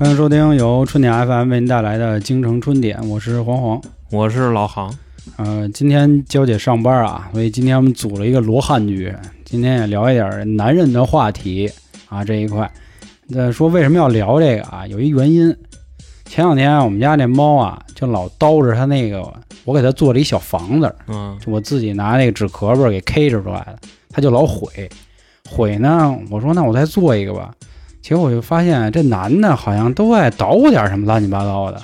[0.00, 3.82] 欢迎收听由春点 FM 为您带来的京城春点，我是黄黄。
[4.10, 4.90] 我是老航，
[5.36, 9.14] 呃，今天娇姐上班啊，所以今天我们组了一个罗汉局，
[9.44, 11.70] 今天也聊一点男人的话题
[12.08, 12.72] 啊这一块。
[13.26, 14.86] 那说为什么要聊这个啊？
[14.86, 15.54] 有一原因。
[16.24, 19.30] 前两天我们家那猫啊，就老叨着它那个，
[19.66, 23.78] 我给它做了一小房子，嗯，就我自己拿那个纸壳儿给 K 着出来的，
[24.08, 24.88] 它就老毁。
[25.50, 27.52] 毁呢，我说那我再做一个吧。
[28.02, 31.80] 结果我就发现这男的好像都爱捣鼓点什么乱七八糟的，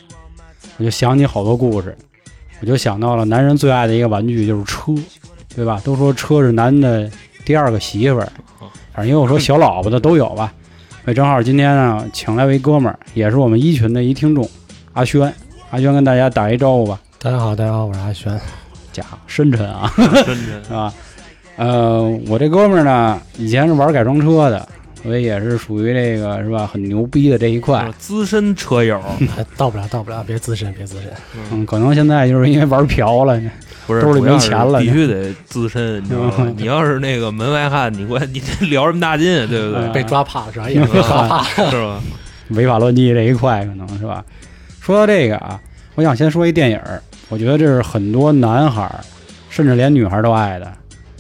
[0.79, 1.97] 我就想起好多故事，
[2.61, 4.95] 我就想到了男人最爱的一个玩具就是车，
[5.55, 5.81] 对吧？
[5.85, 7.11] 都说车是男的
[7.45, 8.29] 第二个媳妇儿，
[8.93, 10.53] 反正也有说小老婆的都有吧。
[11.05, 14.49] 所以正好今天呢，请来一哥们儿，也是我们一群的一听众，
[14.95, 15.33] 阿轩。
[15.71, 18.41] 阿轩跟大家打一招呼吧，大家好，大家好，我是阿轩。
[18.93, 20.95] 家伙深沉啊，深沉 是吧？
[21.57, 24.69] 呃，我这哥们儿呢，以前是玩改装车的，
[25.07, 27.89] 所以也是属于这个是吧，很牛逼的这一块。
[27.99, 29.01] 资深车友，
[29.39, 31.11] 哎到不了，到不了，别资深，别资深。
[31.53, 33.41] 嗯，可能现在就是因为玩瓢了，
[33.87, 36.55] 不是兜里没钱了必须得资深，你知道吗嗯？
[36.59, 39.83] 你要是那个门外汉，你关你这聊什么大劲，对不对？
[39.87, 40.69] 嗯 被抓怕了是吧？
[40.69, 41.45] 也没抓怕。
[41.71, 42.01] 是吧？
[42.49, 44.25] 违法乱纪这一块，可能是吧。
[44.81, 45.61] 说到这个啊，
[45.95, 46.81] 我想先说一电影，
[47.29, 48.89] 我觉得这是很多男孩，
[49.51, 50.73] 甚至连女孩都爱的，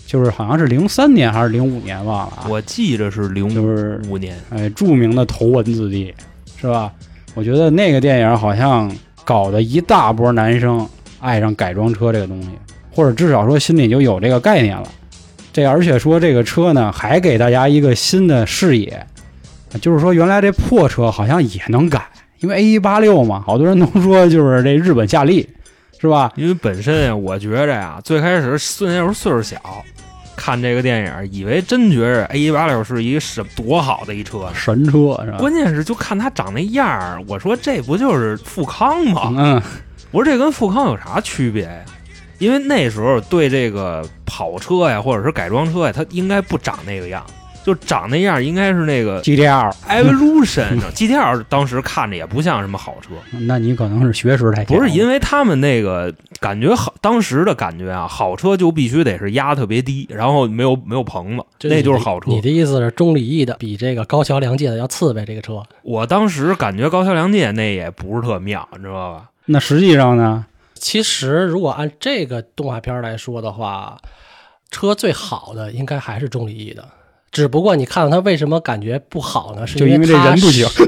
[0.06, 2.46] 就是好像是零三年还是零五年忘了啊。
[2.48, 6.14] 我记着是零就是五年，哎，著名的头文字 D
[6.58, 6.92] 是吧？
[7.34, 8.90] 我觉得那个电影好像
[9.24, 10.88] 搞得一大波男生
[11.20, 12.48] 爱上改装车这个东西，
[12.90, 14.88] 或者至少说心里就有这个概念了。
[15.52, 19.04] 这而且说这个车呢，还给大家一个新的视野，
[19.80, 22.06] 就是说原来这破车好像也能改，
[22.40, 25.48] 因为 A 一八六嘛，好多人都说就是这日本夏利，
[25.98, 26.32] 是吧？
[26.36, 29.58] 因为本身呀，我觉着呀，最开始孙那时候岁数小，
[30.36, 34.48] 看这个电影，以为真觉着 A 一八六是一个什多好的一车。
[34.54, 35.38] 神车是吧？
[35.38, 39.32] 关键是就看他长那样儿，我说这不就是富康吗？
[39.36, 39.62] 嗯，
[40.10, 41.84] 我说这跟富康有啥区别呀？
[42.38, 47.24] 因为那时候对这个跑车呀，或者是改装车呀，它应该不长那个样，
[47.66, 53.08] 就长那样应该是那个 GTR，Evolution GTR，当时看着也不像什么好车，
[53.40, 62.40] 那你可能是学识太强不是因为为他们那个感觉好，当时的感觉啊，好车就必须得是压特别低，然后没有没有棚子，那就是好车你。
[62.40, 65.24] 的意思是中里翼的比这个高桥良介的要次呗？
[65.24, 69.30] 这个车我当时感觉高桥良介那也不是特妙，你知道吧？
[69.46, 70.46] 那实际上呢？
[70.74, 73.98] 其实如果按这个动画片来说的话，
[74.70, 76.86] 车最好的应该还是中里翼的。
[77.36, 79.66] 只不过你看到它为什么感觉不好呢？
[79.66, 80.86] 是就因为这它人不行是，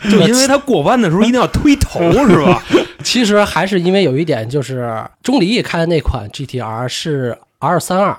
[0.10, 2.62] 就因为他过弯的时候一定要推头， 是吧？
[3.04, 8.16] 其实还是因为有一点，就是中里翼开的那款 GTR 是 R 三二，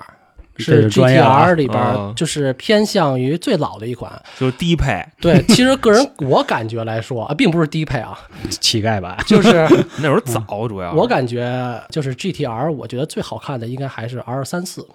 [0.58, 4.22] 是 GTR 里边啊就是偏向于最老的一款。
[4.38, 8.16] 就是低配，对，其实个人我感觉来说啊，并不是低配啊，
[8.60, 14.86] 乞丐版，就是那时候早，主要我感觉就是 GTR，我觉得最好看的应该还是 R 三四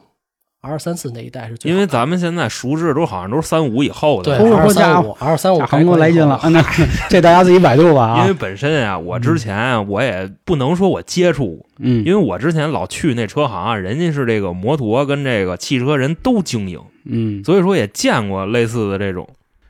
[0.66, 1.72] ，R 三四那一代是最。
[1.72, 6.50] 因为咱们现在熟知的都好像都是三五以后的，对哦 R 好家伙三五，R 三五大航哥来劲了，啊！
[6.50, 6.62] 那
[7.10, 8.34] 这大家自己百度吧啊因为。
[8.34, 19.28] 本身啊，我之前啊我也不能说我接触过，嗯因为我之前老去那车行啊，人家是这个摩托跟这个汽车人都经营，嗯所以说也见过类似的这种。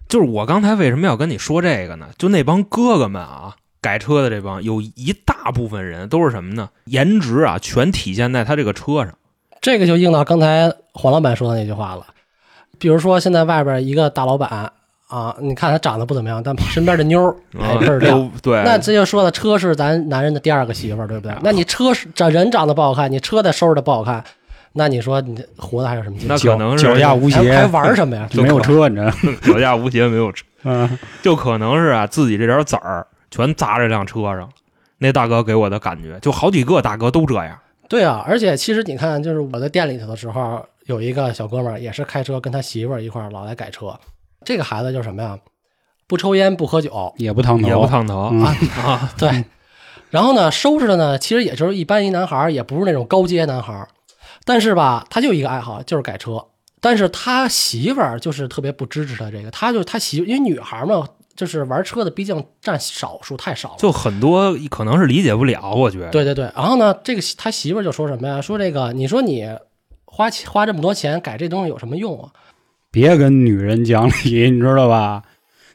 [0.07, 2.07] 就是我刚才为什么要跟你说这个呢？
[2.17, 6.69] 就那帮哥哥们啊，改车的这帮，有一大部分人都是什么呢？
[6.85, 9.13] 颜值啊，全体现在他这个车上。
[9.61, 12.05] 这个就应到刚才黄老板说的那句话了。
[12.79, 14.71] 比如说现在外边一个大老板
[15.07, 18.17] 啊，你看他长得不怎么样，但身边的妞儿哎啊倍儿亮。
[18.17, 21.35] 都对，那这就说了，车是咱男人的第二个媳妇儿，对不对？
[21.43, 24.23] 那你车是这人长得不好看，你车再收拾的不好看，
[24.73, 26.27] 那你说你活的还有什么劲？
[26.27, 28.27] 那可能是脚下无鞋还，玩什么呀？
[28.31, 29.13] 就没有车，你知道吗？
[29.43, 34.49] 脚下无鞋没有车， 嗯， 就可能是啊自己这点子儿全砸这辆车上。
[34.97, 37.57] 那大哥给我的感觉，就好几个大哥都这样。
[37.87, 43.99] 对啊，而且其实你看，就是我在店里头的时候，有一个小哥们儿也是开车，跟他媳妇儿一块儿老来改车。
[44.43, 45.37] 这个孩子就是什么呀？
[46.07, 48.55] 不抽烟，不喝酒，也不烫头，也不烫头嗯啊
[48.85, 49.13] 啊！
[49.17, 49.45] 对。
[50.11, 53.87] 然后呢，收拾的呢，其实也就是一般一男孩儿，也不是那种高阶男孩儿，
[54.45, 56.45] 但是吧，他就一个爱好，就是改车。
[56.79, 63.75] 但是他媳妇儿就是特别不支持他这个，他就他媳，因为女孩儿嘛，就是玩车的，毕竟占少数，太少了。
[63.79, 66.11] 就很多可能是理解不了，我觉得。
[66.11, 68.39] 对对对，然后呢，这个他媳妇儿就说什么呀？
[68.39, 69.49] 说这个，你说你
[70.15, 72.29] 花钱花这么多钱改这东西有什么用啊？
[72.89, 75.21] 别跟女人讲理，你知道吧？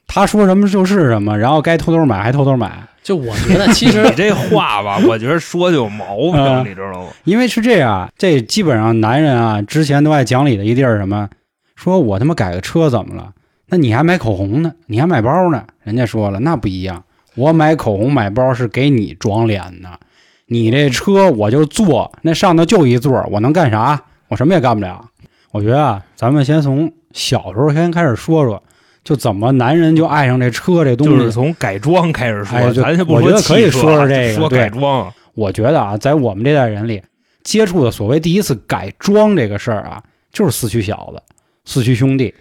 [0.06, 7.08] 她说什么就是什么，然后该偷偷买还偷偷买，就我觉得其实 你这话吧，我觉得说就有毛病，啊你知道吗？
[7.24, 11.28] 因为是这样，这基本上男人啊之前都爱讲理的一地儿什么，
[11.76, 13.34] 说我他妈改个车怎么了？
[13.66, 14.72] 那你还买口红呢？
[14.86, 15.66] 你还买包呢？
[15.82, 17.04] 人家说了，那不一样，
[17.34, 20.00] 我买口红买包是给你装脸的，
[20.46, 24.02] 你这车我就坐，那上头就一座，我能干啥？
[24.30, 25.04] 我什么也干不了。
[25.50, 28.62] 我觉得啊，咱们先从小时候先开始说说，
[29.02, 31.12] 就怎么男人就爱上这车这东西。
[31.12, 35.12] 就是从改装开始说，咱先不我觉得可以说说这个说对改装。
[35.34, 37.02] 我觉得啊，在我们这代人里，
[37.42, 40.02] 接触的所谓第一次改装这个事儿啊，
[40.32, 41.20] 就是四驱小子、
[41.64, 42.32] 四驱兄弟。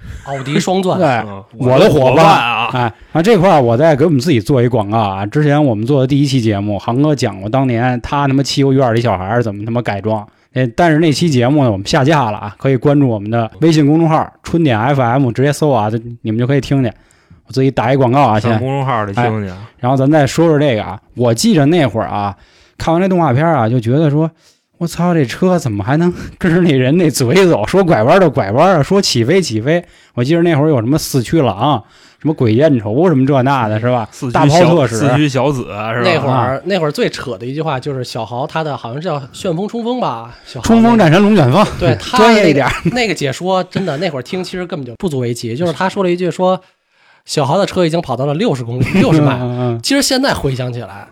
[0.24, 5.26] 奥迪双钻，对，嗯我的伙伙伴啊，哎，啊，这块儿我再给我们自己做一广告啊。
[5.26, 10.26] 之前我们做的第一期节目，航哥讲过当年他他妈欺负院里小孩儿怎么他妈改装。
[10.54, 16.92] 哎，但是那期节目呢，我们下架了啊，可以关注我们的微信公众号“春点 FM”，直接搜啊，就你们就可以听见。
[17.46, 18.58] 我自己打一广告啊，先上。
[18.58, 19.56] 公众号里听听。
[19.78, 22.36] 然后咱再说说这个啊，我记着那会儿啊，
[22.76, 24.30] 看完这动画片啊，就觉得说，
[24.78, 27.66] 我操，这车怎么还能跟着那人那嘴走？
[27.66, 29.84] 说拐弯就拐弯啊，说起飞起飞。
[30.14, 31.82] 我记着那会儿有什么四驱狼，
[32.20, 34.08] 什么鬼见愁什么这那的，是吧？
[34.32, 36.02] 大四驱小炮特使四驱小子是吧？
[36.02, 46.60] 那会儿那会儿最扯的一句话就是小豪他的好像是叫旋风冲锋吧，小豪冲锋战神龙卷风，对 他专业一点 那个解说真的那会儿听其实根本就不足为奇，就是他说了一句说
[47.24, 49.38] 小豪的车已经跑到了六十公里 六十迈，
[49.82, 51.06] 其实现在回想起来，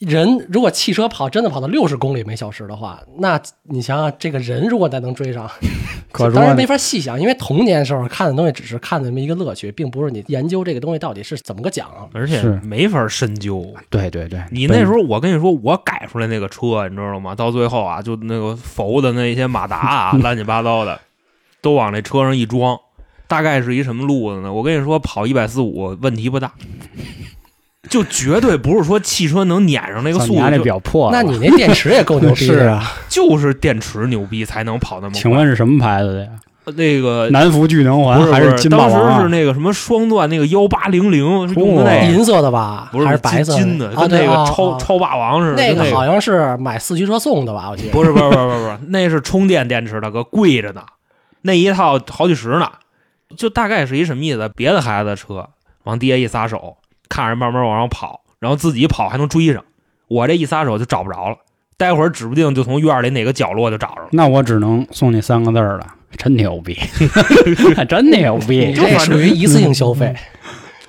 [0.00, 5.46] 人如果汽车跑真的跑到六十公里每小时的话，那你想想，这个人如果再能追上，
[6.10, 11.88] 可说呢当然没法细想，因为童年时候看的东西只是看那么一个乐趣，并不是你研究这个东西到底是怎么个讲。
[12.14, 13.74] 而且没法深究。
[13.90, 17.34] 对对对，你那时候，我跟你说，我改出来那个车，你知道吗？
[17.34, 20.98] 到最后啊，就那个佛的那些马达啊， 乱七八糟的，
[21.60, 22.78] 都往那车上一装。
[23.28, 24.52] 大概是一什么路子呢？
[24.52, 26.52] 我跟你说，跑一百四五问题不大，
[27.90, 32.92] 就绝对不是说汽车能撵上那个速度，那表破了，那你那电池也够牛逼 是，啊？
[33.08, 35.20] 就是电池牛逼才能跑那么快。
[35.20, 36.30] 请问是什么牌子的呀？
[36.76, 39.16] 那个南孚聚能环还是金霸当王啊？
[39.16, 41.18] 时是那个什么双钻那个幺八零零
[41.56, 45.62] 用的那个，银色的吧，不是还是白色金的，跟那个超超霸王似的。
[45.62, 47.70] 那个好像是买四驱车送的吧？
[47.70, 50.82] 我记得不是不是不是不是不是，那是充电电池，大哥贵着呢，
[51.42, 52.70] 那一套好几十呢。
[53.36, 54.50] 就大概是一什么意思？
[54.54, 55.48] 别的孩子的车
[55.84, 56.76] 往地下一撒手，
[57.10, 59.62] 看着慢慢往上跑，然后自己跑还能追上。
[60.08, 61.36] 我这一撒手就找不着了，
[61.76, 64.08] 待会儿指不定就从院里哪个角落就找着了。
[64.12, 65.86] 那我只能送你三个字儿了，
[66.16, 66.78] 真牛逼，
[67.86, 68.72] 真牛逼！
[68.72, 70.16] 这属于一次性消费。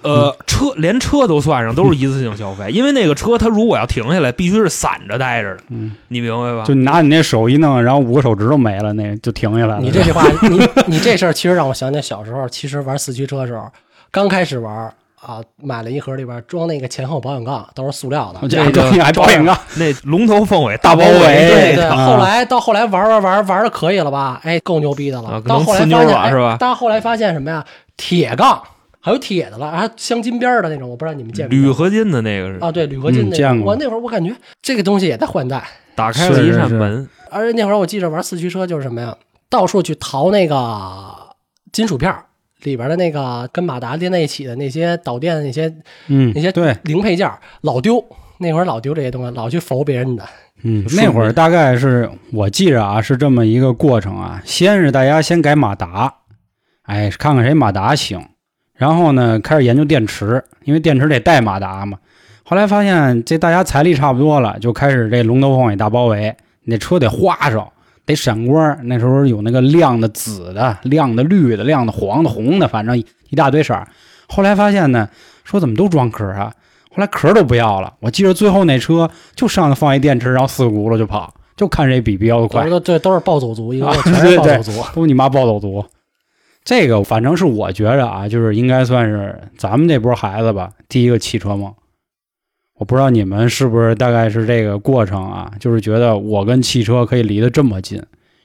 [0.04, 6.64] 呃，车连车都算上，都是一次性消费，因为那个车它如果要停下来，必须是散着待着的，嗯，你明白吧？
[6.64, 9.80] 就你拿你那手一弄，然后五个手指头没了，那就停下来了。
[9.80, 13.72] 你这句话，你你这事儿其实让我想起小时候，其实玩四驱车的时候，
[14.10, 14.92] 刚开始玩
[15.22, 18.48] 啊，买了一盒里边装那个前后保险杠，都是塑料的。
[18.48, 24.40] 这那个还保险杠， 那龙头凤尾大包围对对，啊后来到后来玩玩玩玩的可以了吧？
[24.44, 25.30] 哎，够牛逼的了。
[25.30, 27.64] 啊到后来发现，妞了是吧哎到后来发现什么呀？
[27.98, 28.62] 铁杠
[29.00, 32.72] 还有铁的了，镶金边儿的那种，我不知道你们见过铝合金的那个是啊？
[32.72, 33.36] 对，铝合金那种。
[33.36, 35.64] 嗯见过我那会儿我感觉这个东西也在换代，
[35.96, 39.16] 打开了一是是是扇门，而且那会儿我记着玩四驱车就是什么呀，
[39.50, 40.58] 到处去淘那个
[41.72, 42.26] 金属片儿
[42.64, 45.74] 里边的那个跟马达连在一起的那些导电的那些
[46.08, 47.30] 嗯，那些对，零配件，
[47.62, 48.04] 老丢。
[48.38, 50.24] 那会儿老丢这些东西，老去否别人的。
[50.64, 54.42] 嗯，那会儿大概是我记着啊，是这么一个过程啊。
[54.44, 56.12] 先是大家先改马达，
[56.82, 58.20] 哎，看看谁马达行，
[58.74, 62.00] 然后呢开始研究电池，因为电池得带马达嘛。
[62.44, 67.71] 后来发现这大家财力差不多了，就开始这龙头凤尾大包围，那车得花哨，
[68.06, 68.78] 得闪光。
[68.84, 73.88] 那时候有那个亮的紫的、亮的绿的、亮的黄的、红的，反正一一大堆色儿。
[74.28, 75.10] 后来发现呢，
[75.44, 76.54] 说怎么都装壳啊？
[76.94, 77.94] 后来壳都不要了。
[78.02, 82.80] 我记得最后那车就上头放一电池，然后四个轱辘就跑，就看谁比标的快我说。
[82.80, 84.84] 这都是暴走族，一个全是暴走族。
[84.94, 85.86] 都你妈暴走族。
[86.64, 91.74] 这个反正是我觉着啊，就是应该算是咱们这波孩子吧，第一个汽车梦。
[92.82, 98.02] 我不知道你们是不是大概是这个过程啊，就是觉得我跟汽车可以离得这么近，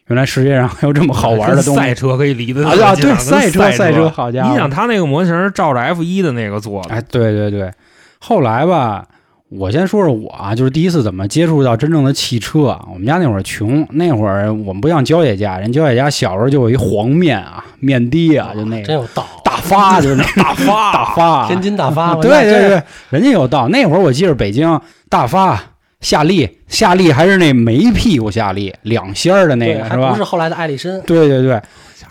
[0.08, 1.80] 原来世界上还有这么好玩的 东西。
[1.80, 4.50] 赛车可以离得啊啊，对，赛车，赛赛车，好家伙！
[4.50, 7.72] 你想他那个模型是照着 F 一的那个做的，哎，对对对，
[8.18, 9.06] 后来吧，
[9.48, 12.86] 我先说说我啊，就是第一次怎么接触到真正的汽车啊。
[12.92, 19.26] 我们家那会儿穷，那会儿我们不像焦姐家，人焦姐家小时候就有一黄面啊，面的啊，就那个真有道，
[19.56, 23.68] 大发，就是那 大发大发，天津大发，对对对，人家有道。
[23.68, 25.60] 那会儿我记着北京大发。
[25.98, 30.10] 夏利，夏利还是那没屁股夏利，两仙儿的那，个是吧？
[30.10, 31.00] 不是后来的艾力绅。
[31.00, 31.60] 对对对，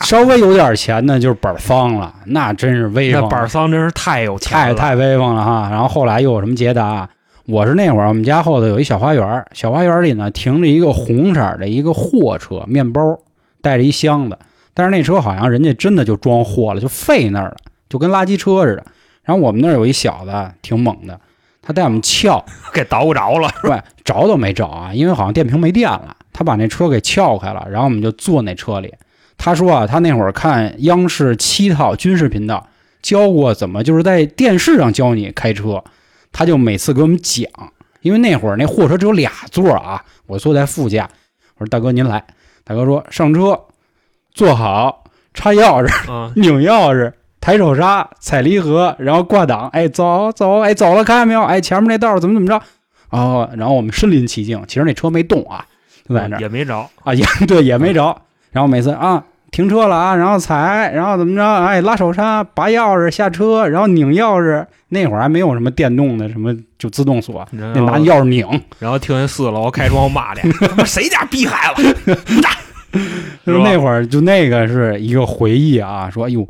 [0.01, 3.21] 稍微有点钱呢，就是本桑了，那真是威风。
[3.21, 5.69] 那板桑真是太有钱了，太太威风了哈。
[5.69, 7.07] 然后后来又有什么捷达？
[7.45, 13.19] 我是那会儿我们家后头有一小花园，小花园里呢停着一个红色的一个货车，面包
[13.61, 14.37] 带着一箱子，
[14.75, 17.57] 但是那车好像人家真的就装货了，就废那儿了，
[17.89, 18.85] 就跟垃圾车似的。
[19.23, 21.19] 然后我们那儿有一小子挺猛的，
[21.61, 28.93] 他带我们撬， 给捣鼓着了， 对，着都没着啊，因为好像电瓶没电了，他把那车给撬开了，然后我们就坐那车里。
[29.37, 32.67] 他说啊，他那会儿看央视七套军事频道，
[33.01, 35.83] 教过怎么就是在电视上教你开车，
[36.31, 37.49] 他就每次给我们讲，
[38.01, 41.09] 因为那会儿那货车只有俩座啊，我坐在副驾，
[41.57, 42.23] 我说大哥您来，
[42.63, 43.59] 大哥说上车，
[44.35, 51.41] 坐好，插钥匙，啊， 拧钥匙，抬手刹，踩离合，然后挂档，哎，走走，哎，走了，看见没有？
[51.43, 52.61] 哎，前面那道怎么怎么着？
[53.11, 55.65] 哦，然后我们身临其境，其实那车没动啊，
[56.07, 58.13] 就在那儿也没着，啊，也 对，也没着。
[58.51, 61.41] 然后每次啊，停车了啊，然后踩，然后怎么着？
[61.65, 64.65] 哎，拉手刹，拔钥匙下车，然后拧钥匙。
[64.89, 68.45] 那会儿还没有什么电动的，什么就自动锁，然得拿钥匙拧。
[68.79, 72.17] 然后听见四楼开窗户骂的， 他妈谁家逼孩子，
[73.45, 76.47] 就是那会儿，就那个是一个回忆啊，说哎呦，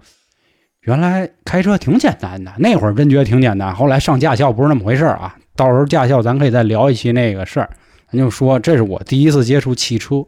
[0.81, 2.53] 原来开车挺简单的。
[2.57, 5.35] 那会儿真觉得挺简单，后来上驾校不是那么回事儿啊。
[5.55, 7.69] 到时候驾校咱可以再聊一期那个事儿。
[8.11, 10.25] 咱就说这是我第一次接触汽车，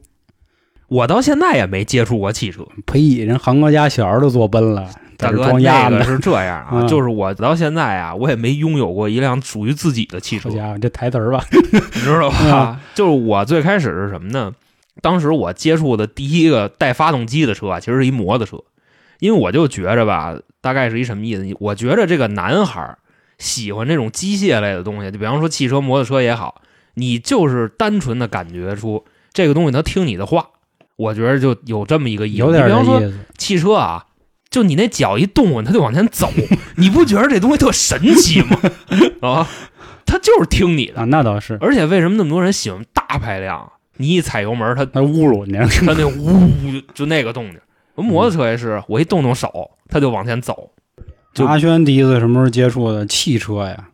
[0.87, 2.65] 我到现在也没接触过汽车。
[2.85, 5.95] 呸，人韩哥家小儿都坐奔了，大哥，装鸭子。
[5.95, 12.81] 那个是这样啊，嗯就是我到现在啊，我也没拥有过一辆属于自己的汽车好，家伙，这台词儿吧， 你知道吧啊？
[12.95, 14.51] 就是我最开始是什么呢？
[15.01, 18.63] 当时我接触的第一个带发动机的车啊，其实是一摩托车，
[19.19, 21.55] 因为我就觉着吧，大概是一什么意思？
[21.59, 22.97] 我觉着这个男孩儿
[23.37, 26.61] 喜欢这种机械类的东西，就比方说汽车、摩托车也好，
[26.95, 30.47] 你就是单纯的感觉出这个东西它听你的话，
[30.95, 32.37] 我觉得就有这么一个意思。
[32.37, 33.19] 有点你比方说这意思。
[33.37, 34.05] 汽车啊，
[34.49, 36.29] 就你那脚一动，它就往前走，
[36.77, 38.59] 你不觉得这东西特神奇吗？
[39.21, 39.47] 啊，
[40.05, 41.01] 它就是听你的。
[41.01, 43.71] 啊，那倒是，而且为什么那么多人喜欢大排量？
[43.97, 45.53] 你一踩油门，它它侮辱你。
[45.53, 46.49] 它 那呜
[46.93, 47.59] 就那个动静。
[47.95, 50.71] 摩托车也是，我一动动手，它就往前走。
[51.33, 53.89] 就阿轩第一次什么时候接触的汽车呀？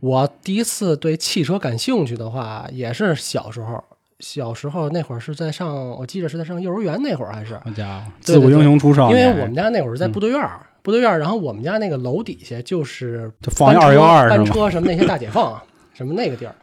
[0.00, 3.82] 我第一次对汽车感兴趣的话，也是小时候。
[4.20, 9.20] 小时候那会儿是在上，我记得是在上幼儿园那会儿，还是好家伙，自古英雄出少年。
[9.20, 14.28] 因为我们家那会儿是在部队院儿，部队院儿，然后我们家那个楼底下就是就放一二幺二？
[14.28, 15.60] 班车什么那些大解放
[15.92, 16.54] 什么那个地儿。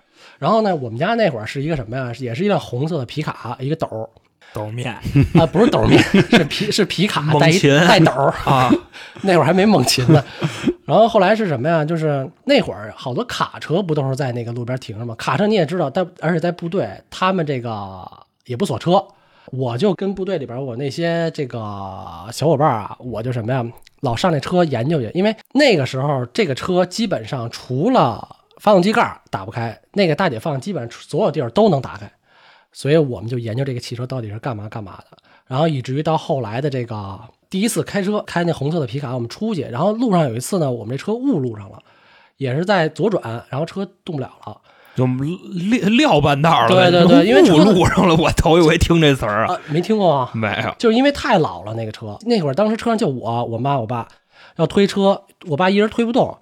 [0.41, 2.11] 然后呢，我们家那会儿是一个什么呀？
[2.17, 4.09] 也是一辆红色的皮卡，一个斗儿
[4.51, 4.91] 斗面
[5.35, 8.31] 啊，不是斗面， 是皮是皮卡带一猛禽带斗儿。
[8.43, 8.71] 啊，
[9.21, 10.23] 那会儿还没猛禽呢。
[10.85, 11.85] 然后后来是什么呀？
[11.85, 15.13] 就是那会儿好多卡车不都是在那个路边停着吗？
[15.15, 18.03] 卡车你也知道，但而且在部队，他们这个
[18.47, 19.05] 也不锁车。
[19.51, 21.59] 我就跟部队里边我那些这个
[22.31, 23.63] 小伙伴啊，我就什么呀，
[23.99, 28.27] 老上那车研究去，因为那个时候这个车基本上除了
[28.61, 32.11] 发动机盖打不开，那个大解放基本上所有地儿都能打开，
[32.71, 35.17] 所以我们就研究这个汽车到底是干嘛干嘛的。
[35.47, 41.79] 然后以至于到后来的这个第一次开车开那红色的皮卡，我们出去，然后路上有一次呢，我们这车误路上了，
[42.37, 44.61] 也是在左转，然后车动不了了
[44.95, 46.67] 就撂撂半道了。
[46.67, 50.75] 对对对因为车误路上了，我头一回听这词儿啊，啊，没听过啊，没有。
[50.77, 54.07] 就是因为太老了那个车，那会儿当时车上就我、我妈、我爸
[54.57, 56.37] 要推车，我爸一人推不动，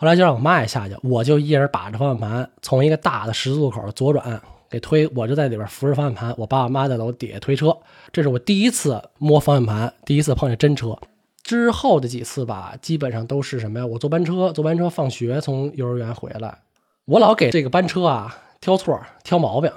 [0.00, 4.40] 后来就让我妈也下去，我就一人把着方向盘，从一个大的十字路口左转
[4.70, 7.76] 给推，我就在里边扶着方向盘，我爸我妈在楼底下推车，
[8.10, 10.96] 这是我第一次摸方向盘，第一次碰见真车。
[11.42, 13.84] 之后的几次吧，基本上都是什么呀？
[13.84, 16.60] 我坐班车，坐班车放学从幼儿园回来，
[17.04, 19.70] 我老给这个班车啊挑错、挑毛病，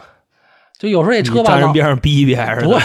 [0.80, 2.78] 就有时候这车吧，站人边上逼一逼还是不？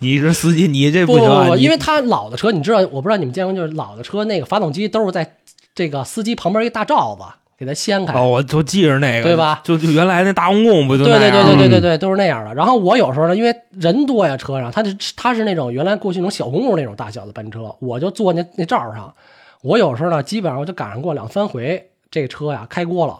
[0.00, 1.44] 你是司机，你这不行啊！
[1.44, 5.36] 不不，你因为他老的车，你知道，我不知道你们见过，就是老的车那个发动机都是在
[5.74, 7.24] 这个司机旁边一大罩子
[7.58, 8.12] 给他掀开。
[8.18, 9.60] 哦，我就记着那个，对吧？
[9.64, 12.54] 就就原来那大公共不就对对对对对对对，都是那样的。
[12.54, 19.14] 然后我有时候呢，因为人多呀，车上，他是他是那种原来过去那种小公共那种大小的班车，我就坐那那罩上。
[19.62, 23.16] 我有时候呢，基本上我就赶上过两三回，这车呀开锅了，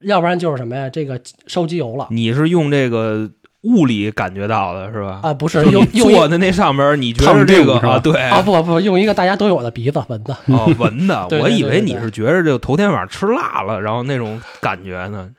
[0.00, 3.30] 要不然就是什么呀，这个烧机油了你是用这个
[3.64, 5.20] 物理感觉到的是吧？
[5.22, 7.98] 啊，不是用用一坐的那上边，你觉得是吧个啊？
[7.98, 10.36] 对啊不不用一个大家都有的鼻子闻的。
[10.46, 15.30] 哦，闻的， 对对我以为你是觉着就头天晚上吃辣了，然后那种感觉呢。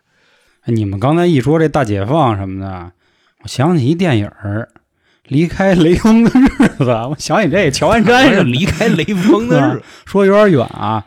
[0.66, 2.92] 哎你们刚才一说这大解放什么的，
[3.44, 4.68] 我想起一电影儿
[5.28, 8.44] 《离开雷锋的日子》，我想起这乔安山。
[8.52, 11.06] 离开雷锋的日子， 说有点远啊。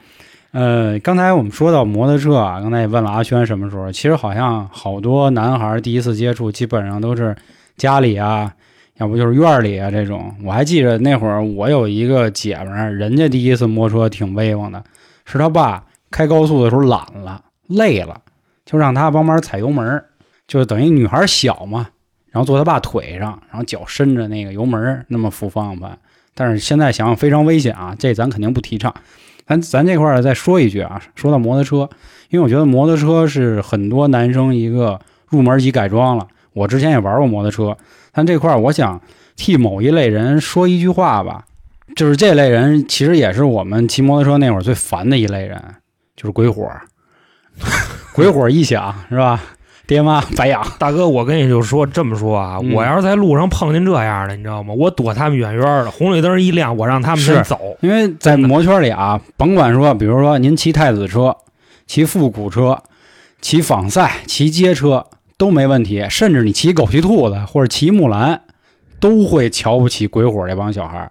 [0.52, 3.93] 呃，刚才我们说到摩托车啊，刚才也问了阿轩什么时候。
[3.93, 7.37] 其实好像好多男孩第一次接触，基本上都是
[7.76, 8.50] 家里啊，
[8.97, 10.35] 要不就是院里啊这种。
[10.43, 14.83] 我还记着那会儿，我有一个姐们儿，人家第一次摸车挺威风的，
[15.26, 18.19] 是他爸开高速的时候懒了、累了，
[18.64, 20.02] 就让他帮忙踩油门，
[20.47, 21.88] 就等于女孩小嘛，
[22.31, 25.99] 然后坐他爸腿上，然后脚伸着那个油门，那么扶方向盘。
[26.35, 28.95] 但是现在想想非常危险啊，这咱肯定不提倡。
[29.49, 31.88] 咱咱这块儿再说一句啊，说到摩托车，
[32.28, 36.28] 因为我觉得摩托车是很多男生一个入门级改装了。
[36.52, 37.76] 我之前也玩过摩托车，
[38.12, 39.00] 但这块儿我想
[39.37, 41.47] 替某一类人说一句话吧，
[41.97, 45.59] 就是这类人其实也是我们骑摩托车那会儿最烦的一类人，
[46.14, 46.71] 就是鬼火。
[48.12, 49.40] 鬼火一响是吧？
[49.88, 50.62] 爹妈白养。
[50.78, 54.75] 大哥，我跟你就说这么说啊，嗯我要是在路上碰见这样的，你知道吗？
[54.75, 57.59] 我躲他们远远的，红绿灯一亮，我让他们先是走。
[57.80, 61.35] 因为在摩圈里啊，甭管说，比如说您骑太子车、
[61.87, 62.83] 骑复古车、
[63.40, 65.07] 骑仿赛、骑街车
[65.38, 68.42] 都没问题，甚至你骑狗、骑兔子或者骑木兰，
[69.00, 71.11] 都会瞧不起鬼火这帮小孩儿。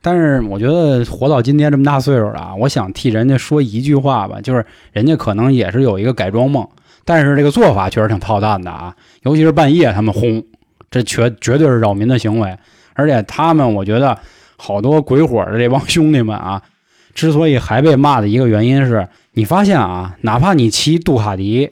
[0.00, 6.66] 但是我觉得活到今天这么大岁数了啊，我想替人家说一句话吧，就是人家可能也是有一个改装梦，
[7.04, 10.42] 但是这个做法确实挺操蛋的啊，尤其是半夜他们轰，
[10.90, 12.56] 这绝绝对是扰民的行为。
[12.94, 14.16] 而且他们，我觉得
[14.56, 16.62] 好多鬼火的这帮兄弟们啊，
[17.14, 21.70] 之所以还被骂的一个原因是，你发现啊，哪怕你骑杜卡迪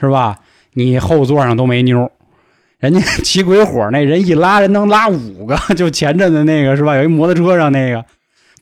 [0.00, 0.36] 是吧，
[0.72, 2.10] 你后座上都没妞，
[2.78, 8.04] 人家 骑鬼火那人一拉人能拉五个， 就前阵子那个是吧，有一摩托车上那个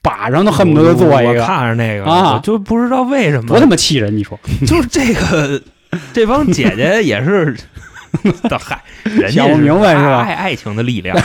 [0.03, 4.15] 把上都恨不得就坐一我个，看着那个啊我就不知道为什么，多他妈气人！
[4.15, 5.61] 你说就是这个
[6.13, 7.55] 这帮姐姐也是，
[8.49, 11.17] 的嗨，人家想不明白是吧爱爱情的力量，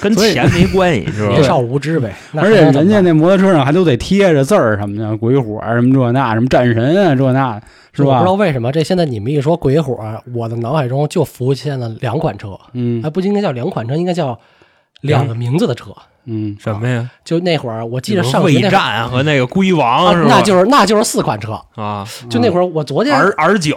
[0.00, 1.32] 跟钱没关系，是吧？
[1.32, 2.14] 年少无知呗。
[2.34, 7.60] 而且人家那摩托车上还都得贴着字儿什么的，鬼火什么这那什么战神啊这那，
[7.92, 8.32] 是吧我不知道？
[8.34, 9.96] 为什么这现在你们一说鬼火，
[10.34, 14.38] 我的脑海中就浮现了两款车，嗯哎，不应该叫两款车，应该叫
[15.02, 15.94] 两个名字的车。
[16.24, 17.10] 嗯，什么呀？
[17.24, 20.28] 就那会儿，我记得上学那会儿战和那个龟王啊是吧？
[20.30, 21.60] 那就是那就是四款车。
[21.74, 23.76] 啊就那会儿，我昨天，R R 九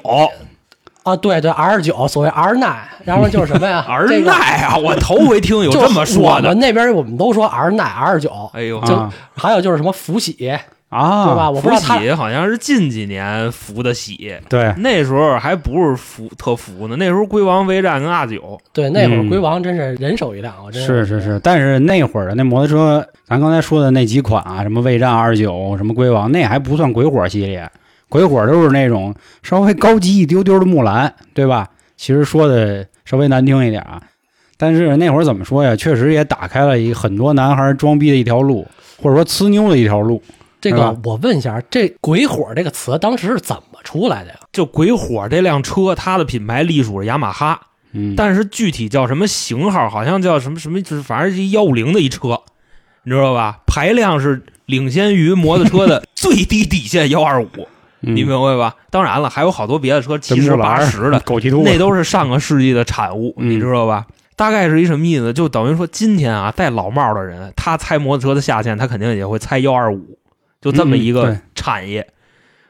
[1.03, 6.50] 啊，对对，R 九，所谓 R 9然后就是什么呀 R 这个奈啊，我头回听有这么说的。
[6.50, 10.51] 我们那边我们都说 R 9 R 九，哎呦，就啊还有就是什么福喜，
[10.90, 11.50] 啊，对吧？
[11.50, 27.70] 我不知福道他喜好像是近几年服的喜，对，那时候还不是服特服呢，那时候龟王、威战跟阿九，对，那会儿嗯龟王真是人手一辆，我真是是是，但是那会儿的那摩托车，咱刚才说的那几款啊，什么魏战二九，什么龟王，那还不算鬼火系列，
[28.08, 31.68] 鬼火都是那种稍微高级一丢丢的木兰，对吧？
[31.98, 34.02] 其实说的稍微难听一点啊，
[34.56, 35.76] 但是那会儿怎么说呀？
[35.76, 38.66] 确实也打开了一很多男孩装逼的一条路，
[39.02, 40.22] 或者说呲妞的一条路。
[40.72, 44.40] 这个我问一下，这“鬼火”这个词当时是怎么出来的呀？
[44.51, 52.42] 就鬼火这辆车，它的品牌隶属是雅马哈，嗯，但是具体叫什么型号，好像叫什么什么，就是反正是幺五零的一车，
[53.04, 53.60] 你知道吧？
[53.68, 57.48] 排量是领先于摩托车的最低底线幺二五，
[58.01, 58.75] 嗯你明白吧？
[58.90, 61.22] 当然了，还有好多别的车七十八十的，
[61.64, 64.08] 那都是上个世纪的产物，嗯你知道吧？
[64.36, 65.32] 大概是一什么意思？
[65.32, 70.18] 就等于说，今天啊，戴老帽的人，他猜摩托车的下限，他肯定也会猜幺二五，
[70.66, 72.06] 就这么一个产业。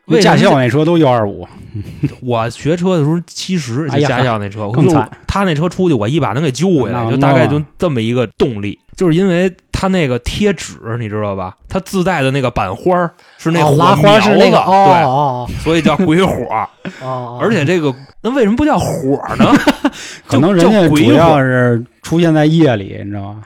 [0.06, 1.48] 为驾校那车都幺二五，
[2.22, 11.56] 我学车的时候七十，驾校那车，就更惨他那车出去，我一把能给揪回来，就大概就这么一个动力，就是因为他那个贴纸，你知道吧？
[11.68, 16.46] 他自带的那个板花儿是那火花是那个对，所以叫鬼火。
[17.42, 19.52] 而且这个那为什么不叫火呢？
[20.30, 23.42] 可能人家主要是出现在夜里，你知道吧？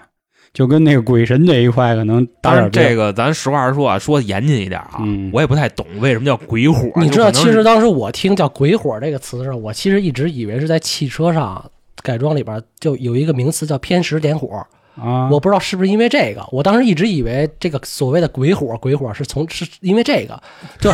[0.53, 6.89] 就跟那个鬼神这一块可能打当然，点这个咱实话实说啊，说严谨一点啊，嗯我也不太懂为什么叫鬼火。
[6.95, 11.63] 你知道，其实当时我听叫“鬼火”这个词的时候，我其实一直以为是在汽车上
[12.01, 20.41] 改装里边就有一个名词叫偏食点火，啊，我不知道是不是因为这个，我当时一直以为这个所谓的“鬼火”鬼火是从是因为这个，
[20.79, 20.91] 就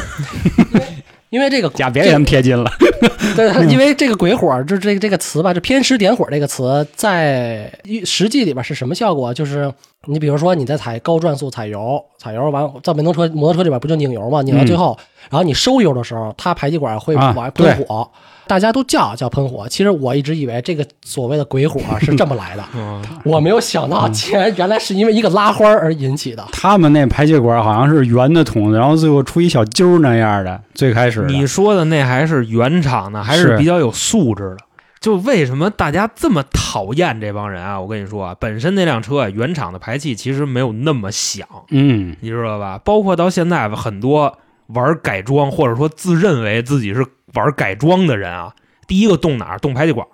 [1.36, 2.72] 因为这个假别给他们贴金了。
[3.36, 7.70] 对，因为这个“鬼火”就这个这个词吧，这偏时点火这个词在
[8.06, 9.34] 实际里边是什么效果？
[9.34, 9.70] 就是
[10.06, 14.42] 你比如说你在踩高转速踩油，踩油完在电动车摩托车里边不就拧油吗？
[14.44, 14.98] 拧到最后，
[15.30, 18.10] 然后你收油的时候，它排气管会啊往外喷火。
[18.48, 26.46] 大家都叫叫喷火，其实我一直以为这个所谓的鬼火 是这么来的，嗯，我没有想到，竟然原来是因为一个拉花而引起的。
[26.52, 30.62] 他们那排气管好像是圆的筒子，然后最后出一小揪那样的。
[30.74, 34.58] 最开始你说的那还是原厂的，还是是比较有素质的。
[35.02, 37.80] 就为什么大家这么讨厌这帮人啊？
[37.80, 42.80] 我跟你说啊，本身那辆车啊，原厂的排气其实没有那么响，嗯你知道吧？
[42.84, 44.36] 包括到现在吧，很多
[44.68, 48.56] 玩改装或者说自认为自己是玩改装的人啊，
[48.88, 49.60] 第一个动哪儿？
[49.60, 50.08] 动排气管，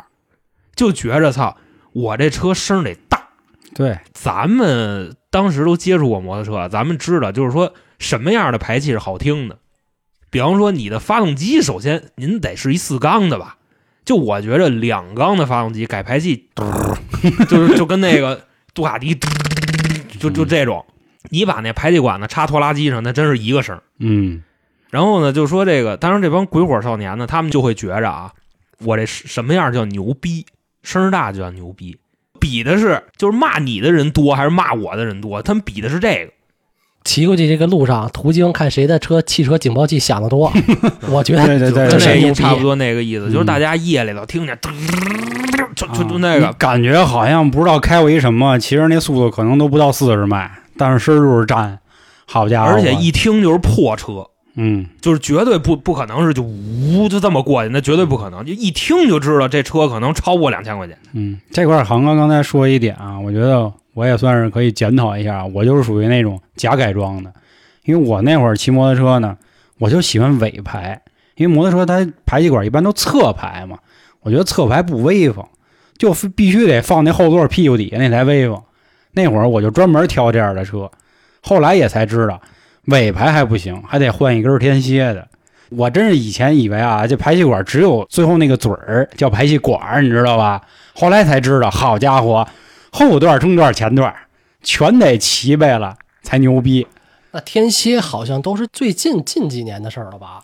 [0.75, 1.57] 就觉着操，
[1.93, 3.29] 我这车声得大。
[3.73, 9.59] 对，咱们当时都接触过摩托车，咱们知道，就是说什么样的排气是好听的。
[10.29, 13.57] 比方说，你的发动机，首先您得是一四缸的吧？
[14.03, 16.49] 就我觉着两缸的发动机改排气，
[17.47, 19.17] 就是就跟那个杜卡迪
[20.19, 20.85] 就就这种。
[21.31, 23.81] 你把那排气管子插拖拉机上，那真是一个声儿。
[23.99, 24.43] 嗯
[24.91, 28.33] 然后呢，就说这个，当然这帮鬼火少年呢，他们就会觉着啊，
[28.83, 30.45] 我这什么样叫牛逼，
[30.83, 31.97] 声儿大就叫牛逼，
[32.39, 36.31] 比的是就是骂你的人多还是骂我的人多，他们比的是这个。
[37.03, 40.53] 骑过去这个路上途经看谁的车汽车警报器响得多，
[41.09, 44.55] 我觉得对对对差不多那个意思，嗯就是大家夜里头听见，
[45.75, 51.79] 就就就啊那个你，感觉好像不知道开过一什么，其实那速度可能都不到四十迈，但是声儿就是站，
[52.25, 52.71] 好家伙！
[52.71, 60.97] 而且一听就是破车，嗯就是绝对不不可能是就呜就这么过去，那绝对不可能，就一听就知道这车可能超过两千块钱。
[61.13, 67.31] 嗯，这块儿航哥刚才说一点啊，我觉得我也算是可以检讨一下，我就是属于那种假改装的，
[67.85, 69.37] 因为我那会儿骑摩托车呢，
[69.79, 71.01] 我就喜欢尾排，
[71.35, 73.77] 因为摩托车它排气管一般都侧排嘛，
[74.21, 75.45] 我觉得侧排不威风，
[75.97, 78.61] 就必须得放那后座屁股底下那台威风。
[79.13, 80.89] 那会儿我就专门挑这样的车，
[81.41, 82.41] 后来也才知道
[82.85, 85.27] 尾排还不行，还得换一根天蝎的。
[85.69, 90.61] 我真是以前以为啊，这排气管只有最后那个嘴儿叫排气管，你知道吧？
[90.93, 92.45] 后来才知道，好家伙，
[92.91, 94.13] 后段、中段、前段
[94.61, 96.85] 全得齐备了才牛逼。
[97.31, 100.43] 那天蝎好像都是最近近几年的事儿了吧？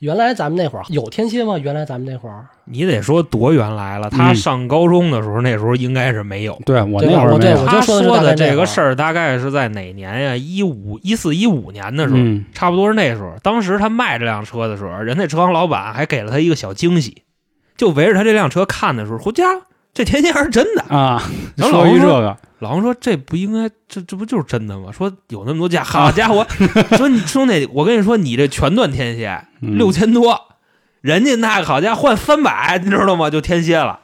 [0.00, 1.56] 原来咱们那会儿有天蝎吗？
[1.58, 6.60] 原来咱们那会儿，你得说多原来了，他嗯上高中的时候，那时候应该是没有。
[6.66, 10.36] 对我对那会儿他说的这个事儿大概是在哪年呀？
[10.36, 13.34] 一五一四一五年的时候，嗯差不多是那时候。
[13.42, 17.22] 当时他卖这辆车的时候，人家车行老板还给了他一个小惊喜，
[17.76, 19.44] 就围着他这辆车看的时候，回家
[19.94, 20.82] 这天蝎还是真的。
[20.88, 21.22] 啊，
[21.56, 24.90] 然后说老个，老王说：“这不应该，这这不就是真的吗？
[24.92, 26.44] 说有那么多家，好家伙，
[26.98, 30.38] 说你兄弟，我跟你说，你这全段天蝎嗯六千多，
[31.00, 33.30] 人家那个好家伙换三百，你知道吗？
[33.30, 34.00] 就天蝎了。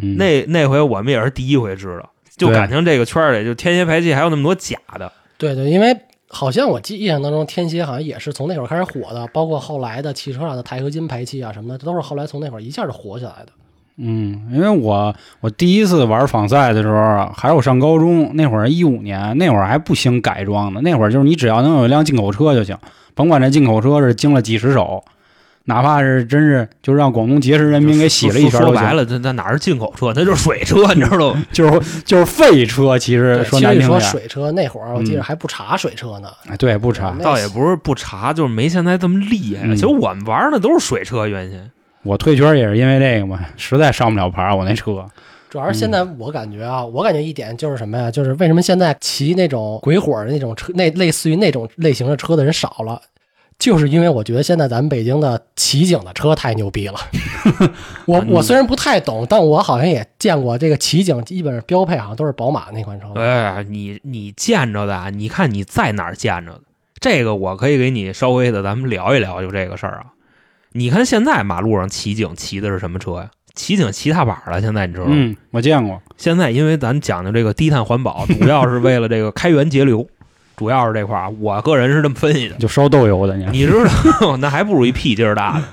[0.00, 5.10] 嗯那那回我们也是第一回知道，就感情这个圈里就天蝎排气还有那么多假的。
[5.38, 5.96] 对对，因为
[6.28, 13.52] 好像我记印象当中，天蝎好像也是从那会儿开始火的，包括后来的汽车上的钛合金排气啊什么的，都是后来从那会儿一下就火起来的。
[13.96, 22.76] 嗯，因为我我第一次玩仿赛的时候啊，还是我上高中那会儿，一五年那会儿还不兴改装呢，那会儿就是你只要能有一辆进口车就行，
[23.14, 25.04] 甭管这进口车是经了几十手，
[25.66, 31.42] 哪怕是真是就让广东结石人民给洗了一圈都行，说白了，这那哪是进口车，那就是水车，你知道吗？
[31.52, 32.98] 就是就是废车。
[32.98, 36.28] 其实对，说其实说难听点，水车那会儿，我记嗯得还不查水车呢。
[36.48, 37.12] 哎，对，不查。
[37.22, 39.68] 倒也不是不查，就是没现在这么厉害。
[39.68, 41.70] 嗯其实我们玩的都是水车，原先
[42.04, 45.04] 我退圈也是因为这个嘛，实在上不了牌儿，我那车。
[45.50, 48.10] 主要是现在我感觉啊，我感觉一点就是什么呀？
[48.10, 53.00] 就是为什么现在骑那种鬼火的那种车，那类似于那种类型的车的人少了，
[53.56, 56.98] 就是因为我觉得现在咱们北京的骑警的车太牛逼了。
[58.06, 63.06] 我我虽然不太懂，但我好像也见过这个骑警，基本上标配好像都是宝马那款车。
[63.14, 66.60] 哎，你你见着的啊，你看你在哪儿见着的？
[66.98, 70.06] 这个我可以给你稍微的，咱们聊一聊，就这个事儿啊。
[70.76, 73.30] 你看现在马路上骑警骑的是什么车呀？
[73.54, 75.12] 骑警骑踏板了，现在你知道吗？
[75.14, 76.02] 嗯，我见过。
[76.16, 80.04] 现在因为咱讲究这个低碳环保，主要是为了这个开源节流，
[80.56, 82.56] 主要是这块儿，我个人是这么分析的。
[82.56, 83.46] 就烧豆油的，你。
[83.52, 83.72] 你知
[84.20, 85.64] 道， 那还不如一屁劲儿大的。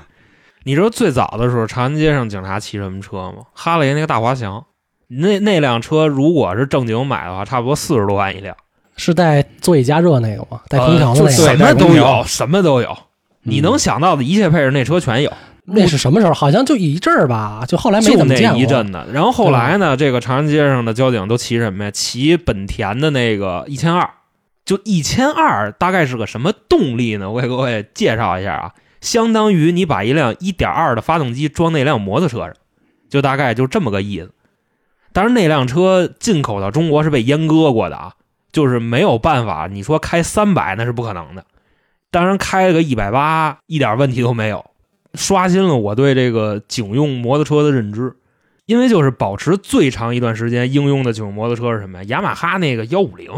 [0.66, 3.46] 你知道最早的时候，长安街上警察骑什么车吗？
[3.56, 4.64] 哈雷那个大滑翔，
[5.08, 8.56] 那那辆车如果是正经买的话，差不多四十多万一辆，
[8.98, 10.62] 是带座椅加热那个吗？
[10.70, 11.32] 带空调的那个？
[11.32, 12.96] 什么都有，什么都有。
[13.44, 15.32] 你嗯能想到的一切配置，那车全有。
[15.64, 16.34] 那是什么时候？
[16.34, 18.60] 好像就一阵儿吧，就后来没怎么见过。
[18.60, 21.92] 一阵子，然后后来呢，这个长安街上的交警都骑什么呀？
[21.92, 24.10] 骑本田的那个一千二，
[24.66, 27.30] 就一千二，大概是个什么动力呢？
[27.30, 32.54] 我给各位介绍一下啊，相当于你把一辆一点二的发动机装那辆摩托车上，
[33.10, 34.32] 就大概就这么个意思。
[35.14, 38.14] 当然，那辆车进口到中国是被阉割过的啊，
[38.52, 41.46] 就是没有办法，你说开三百那是不可能的。
[42.12, 44.66] 当然，开个一百八，一点问题都没有。
[45.14, 48.14] 刷新了我对这个警用摩托车的认知，
[48.66, 52.04] 因为就是保持最长一段时间应用的警用摩托车是什么呀？
[52.08, 53.30] 雅马哈那个幺五零，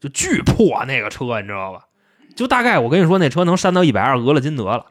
[0.00, 1.80] 就巨破那个车，你知道吧？
[2.34, 4.86] 就大概我跟你说，那车能扇到一百二，俄勒金得了。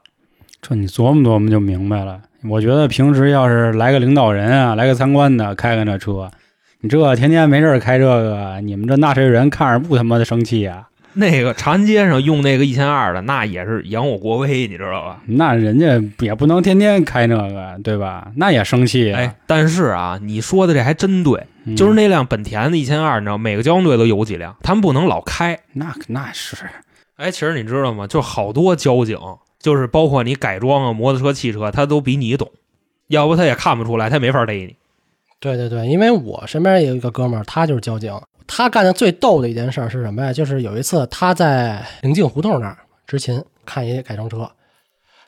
[0.61, 2.21] 这你琢磨琢磨就明白了。
[2.49, 6.31] 我觉得平时要是来个领导人啊，来个参观的，开开这车，
[6.79, 10.89] 你这天天没事开这个，你们这纳税人看着不他妈的生气啊？
[11.15, 15.21] 那个长安街上用那个一千二的，那也是扬我国威，你知道吧？
[15.25, 18.31] 那人家也不能天天开那个，对吧？
[18.35, 19.19] 那也生气啊。
[19.19, 25.59] 哎，但是啊，你说的这还真对，嗯就是那辆本田的一千二，你知道每个交通队都有几辆，他们不能老开。
[25.73, 26.57] 那那是
[27.15, 28.05] 哎，其实你知道吗？
[28.05, 29.17] 就好多交警，
[29.59, 32.51] 就是包括你改装啊摩托车、汽车，他都比你懂，
[33.07, 34.75] 要不他也看不出来，他没法逮你。
[35.39, 38.11] 对对对，因为我身边也有一个哥们儿，他就是交警，
[38.47, 40.31] 他干的最逗的一件事是什么呀？
[40.31, 42.77] 就是有一次他在灵境胡同那儿
[43.07, 44.49] 执勤看一改装车，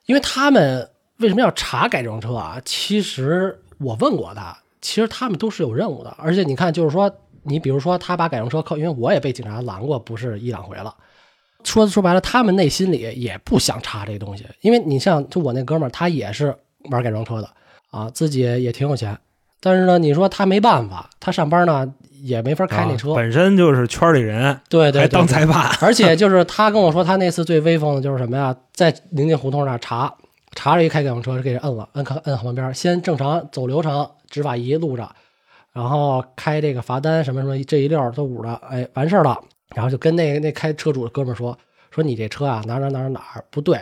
[0.06, 2.62] 因为他们为什么要查改装车啊？
[2.64, 7.12] 其实我问过他，其实他们都是有任务的，而且你看，就是说，
[7.44, 10.94] 你比如说他把改装车扣，因为我也被警察拦过，不是一两回了。
[11.64, 16.56] 说说白了，他们内心里也不想查这东西，因为你像就我那哥们儿，他也是
[16.92, 17.50] 玩改装车的
[17.90, 19.18] 啊，自己也挺有钱，
[19.60, 28.56] 但是呢，你说他没办法，他上班呢也没法开那车，啊本身就是圈里人，对对对还当裁判， 而且就是他跟我说，他那次最威风的就是什么呀？
[28.74, 30.14] 在临近胡同那儿查
[30.54, 35.10] 查着一开改装车，给人摁了，摁摁摁旁边，先正常走流程，执法仪录着，
[35.74, 39.38] 然后开这个罚单什么什么这一溜儿都捂着，哎，完事儿了，
[39.76, 41.58] 然后就跟那个那开车主的哥们儿说，
[41.92, 43.80] 说你这车啊哪儿哪哪哪儿不对。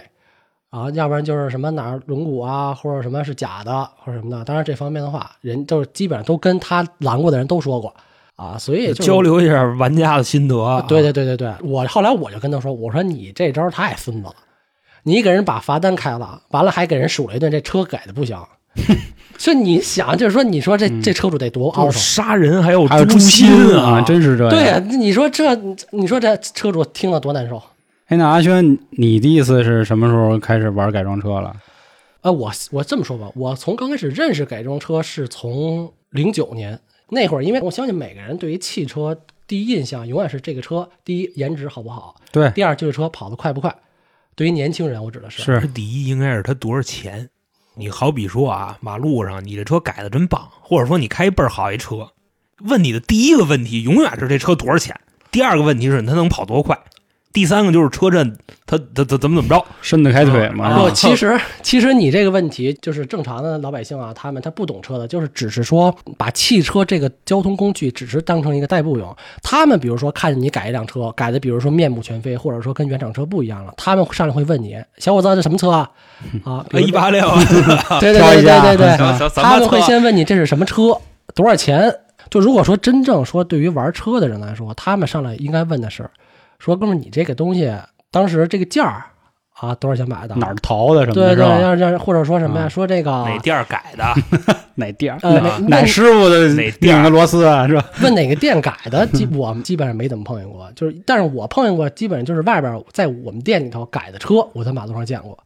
[0.71, 4.43] 啊，要不然就是什么哪儿轮毂啊，或者什么是假的，或者什么的。
[4.43, 7.95] 当然这方面的话，人就是基本上都跟他拦过的人都说过
[8.36, 10.62] 啊，所以就是交流一下玩家的心得。
[10.62, 14.36] 啊对对对对对，我后来我就跟他说，我说你这招太孙子了，
[15.04, 18.38] 你给人把罚单开了，完了还给人数了一顿，这车改的不行。
[19.38, 22.02] 就你想，就是说，你说这这车主得多凹就是头？
[22.02, 24.50] 杀人还有还有诛心心啊，真是这样。
[24.50, 25.56] 对呀、你说这，
[25.91, 27.62] 你说这车主听了多难受？
[28.08, 31.56] 哎，那阿轩，你的意思是什么时候开始玩改装车了？
[32.21, 39.15] 啊，我我这么说吧，我从刚开始认识改装车是从零九年那会儿，因为我相信每个人对于汽车
[39.48, 43.76] 第一印象永远是这个车，第一颜值好不好，对，第二就是车跑得快不快。
[44.36, 47.30] 对于年轻人，我指的是是第一应该是它多少钱。
[47.76, 52.12] 你好比说啊，马路上你这车改的真棒，或者说你开一倍儿好一车，
[52.60, 56.78] 问你的第一个问题永远是这车多少钱，第二个问题是它能跑多快，
[57.36, 59.63] 第三个就是车震他他他怎么怎么着。
[59.82, 60.67] 伸得开腿嘛。
[60.69, 69.15] 啊不，其实其实你这个问题就是正常的老百姓啊，他们他不懂车的，就是只是说把汽车这个交通工具只是当成一个代步用。
[69.43, 75.91] 他们比如说看见你改一辆车，改的比如说面目全非，或者说跟原厂车不一样了，他们上来会问你，小伙子这什么车啊？
[76.45, 77.30] 啊，一八六，
[78.00, 79.82] 对对对对对对，他们会？
[79.82, 80.98] 先问你这是什么车，
[81.36, 81.93] 多少钱。
[82.32, 86.10] 就如果说真正说对于玩车的人来说，他们上来应该问的是，
[86.60, 87.72] 说哥们儿你这个东西
[88.12, 89.06] 当时这个价儿
[89.60, 90.36] 啊多少钱买的？
[90.36, 91.60] 哪儿淘的什么对对，要？
[91.60, 92.65] 让让或者说什么呀？
[92.65, 94.04] 啊说这个哪店改的？
[94.76, 95.18] 哪店？
[95.22, 97.65] 呃哪哪师傅的哪店儿拧个螺丝啊？
[97.68, 97.86] 是吧？
[98.04, 100.70] 问哪个店改的，基我们基本上没怎么碰见过。
[100.76, 105.38] 就是，但是我碰见过，基本上就是外边在我们店里头改的车，我在马路上见过。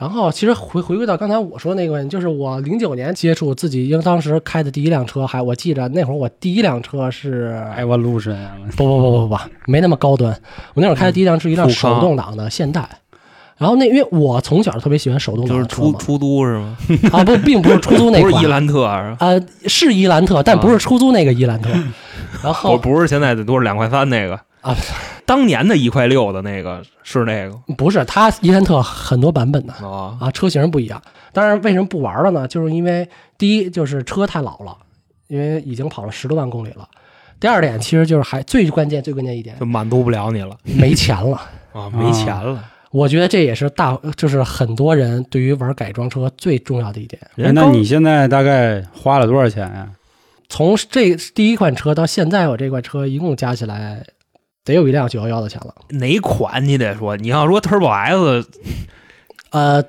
[0.00, 9.36] 然后，其实回回归到刚才我说那个问题，就是我零九年接触自己，因为当时开的第一辆车，还我记着那会儿我第一辆车是 Evolution 啊不不不不不，
[9.66, 10.32] 没那么高端。
[10.72, 12.88] 我那会儿开的第一辆是一辆手动挡的现代。
[13.58, 16.76] 然后那因为我从小特别喜欢手动就是挡的车嘛，出出租是吗？
[17.12, 19.14] 啊不，并不是出租 那款不是伊，兰特啊？
[19.20, 21.68] 呃是伊兰特，但不是出租那个伊兰特。
[22.42, 24.74] 然不后不是现在的都是两块三那个啊，
[25.30, 31.00] 当年的一块六的那个是那个不是它伊兰特很多版本的啊，啊，车型不一样。
[31.32, 32.48] 当然，为什么不玩了呢？
[32.48, 34.76] 就是因为第一就是车太老了，
[35.28, 36.88] 因为已经跑了十多万公里了。
[37.38, 41.40] 第二点，其实就是还最关键、最关键一点就，满足不了你了 没钱了。
[41.72, 42.64] 啊，没钱了。
[42.90, 47.22] 我觉得这也是大，就是很多人对于玩改装车最重要的一点。
[47.36, 49.88] 那你现在大概花了多少钱呀？
[50.48, 54.04] 从这第一款车到现在，我这款车一共加起来
[54.64, 55.74] 得有一辆九幺幺的钱了。
[55.90, 58.48] 哪款你得说，你要说 Turbo S
[59.50, 59.82] 呃，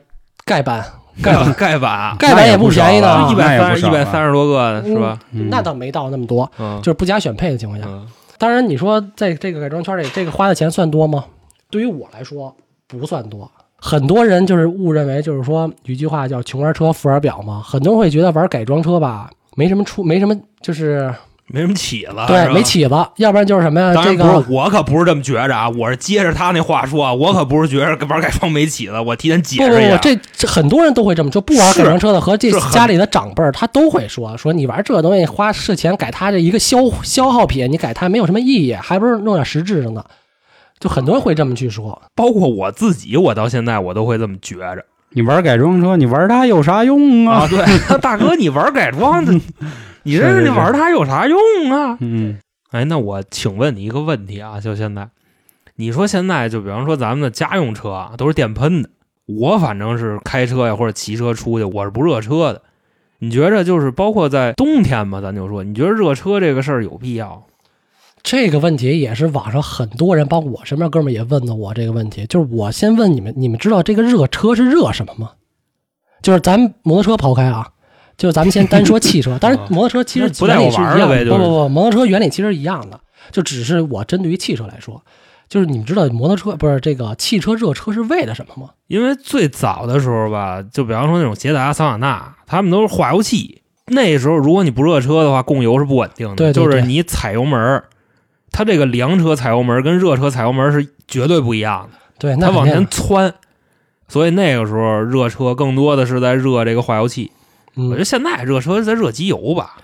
[0.45, 0.85] 盖板，
[1.21, 5.19] 盖板，盖板盖板也不便宜呢那也一百三一百三十多个是吧？
[5.31, 7.85] 嗯那倒没到那么多，嗯，就是不加选配的情况下。
[7.87, 8.07] 嗯
[8.37, 11.25] 当然，你说在这个改装圈里，这个花的钱算多吗？
[11.69, 12.55] 对于我来说，
[12.87, 13.51] 不算多。
[13.77, 17.61] 很多人就是误认为，就是说有一句话叫“穷玩车，富玩表”嘛。
[17.63, 21.13] 很多人会觉得玩改装车吧，没什么出，没什么，就是
[21.53, 23.89] 没什么起子，对没起子，要不然就是什么呀？
[23.89, 25.69] 这当然不是，个我可不是这么觉着啊！
[25.69, 29.97] 我是接着他那话说啊，我可不是觉着玩改装没起子，我提前解不不释一下。
[29.97, 31.41] 不，这这很多人都会这么说。
[31.41, 40.05] 不玩改装车的和这家里的长辈儿，他都会说说你玩这东西花是钱改它这一个消消耗品，你改它没有什么意义，还不是弄点实质上的。
[40.79, 42.01] 就很多人会这么去说。
[42.15, 47.41] 包括我自己，我到现在我都会这么觉着你玩改装车，你玩它有啥用啊？
[47.41, 47.47] 啊。
[47.47, 49.33] 对，大哥，你玩改装的，
[50.03, 51.39] 你这是是你玩它有啥用
[51.71, 51.97] 啊？
[51.99, 52.39] 嗯，
[52.71, 55.09] 哎，那我请问你一个问题啊，就现在，
[55.75, 58.89] 你说现在就比方说咱们的家用车啊，都是电喷的，
[59.25, 62.61] 我反正是开车呀或者骑车出去，我是不热车的。
[63.19, 67.43] 你觉着就是包括在冬天嘛，咱就说，你觉得热车这个事儿有必要？
[68.23, 72.25] 这个问题也是网上很多人，包括我身边哥们儿也问的我这个问题。
[72.27, 75.31] 就是我先问你们，你们知道这个热车是热什么吗？
[76.21, 77.69] 就是咱摩托车抛开啊，
[78.21, 82.99] 就是咱们先单说汽车， 当然啊摩托车其实不带我原理是一样的，玩了呗就是不不不，摩托车原理其实一样的。
[83.31, 85.01] 就只是我针对于汽车来说，
[85.49, 88.69] 就是你们知道摩托车不是这个汽车热车是为了什么吗？
[88.85, 93.63] 因为最早的时候吧，就比方说那种捷达、桑塔纳，他们都是化油器。
[93.87, 96.35] 那时候如果你不热车的话，供油是不稳定的。
[96.35, 97.81] 对对对就是你踩油门，
[98.51, 103.33] 它这个凉车踩油门跟热车踩油门是绝对不一样的，对，它往前窜。
[104.07, 107.31] 所以那个时候热车更多的是在热这个化油器。
[107.75, 109.77] 我觉嗯得，现在热车在热机油吧。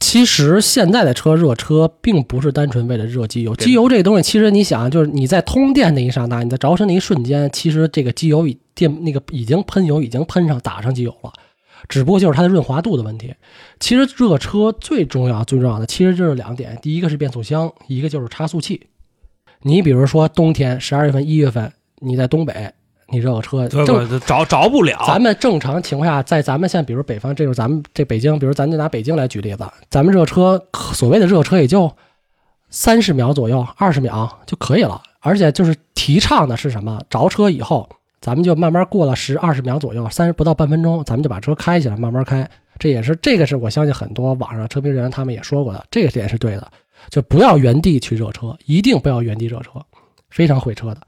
[0.00, 11.32] 其实现在的车热车并不是单纯为了热机油，机油这个东西，其实你想，就是你在通电那一刹那，你在着身那一瞬间，其实这个机油已电那个已经喷油已经喷上打上机油了，
[11.88, 13.32] 只不过就是它的润滑度的问题。
[13.78, 18.88] 其实热车最重要最重要的其实就是两点，第一个是变速箱，一个就是差速器。
[19.62, 22.72] 你比如说冬天十二月份、一月份，你在东北，
[23.08, 24.18] 你热个车，对正不？
[24.20, 25.02] 着着不了。
[25.06, 30.62] 咱们正常情况下，在咱们现在，比如北方，这就是咱们这北京，比如咱就拿北京来举例子，咱们热车
[30.92, 31.90] 所谓的热车也就
[32.70, 35.00] 三十秒左右，二十秒就可以了。
[35.20, 37.00] 而且就是提倡的是什么？
[37.08, 37.88] 着车以后，
[38.20, 42.48] 咱们就慢慢过了十二十秒左右，三十不到半分钟，咱们就把车开起来，慢慢开。
[42.78, 46.68] 这也是这个是我相信很多网上车评人他们也说过的，这个点是对的，
[47.08, 49.70] 就不要原地去热车，一定不要原地热车，
[50.28, 51.00] 非常毁车的。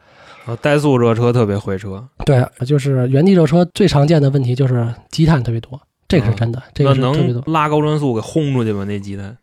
[0.47, 7.53] 啊怠速热车特别会车，对，就是原地热车最常见的问题就是积碳特别多，这个是真的，这个是特别能多。
[7.53, 8.85] 拉高转速给轰出去吗？
[8.85, 9.37] 那积碳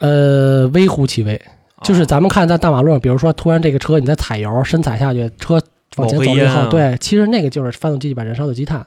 [0.00, 1.40] 呃，微乎其微，
[1.82, 5.60] 就是啊咱们看在大马路上，比如说突然这个车你在踩油，深踩下去，车
[5.96, 8.84] 往前走以后，对，其实那个就是发动机里边燃烧的积碳，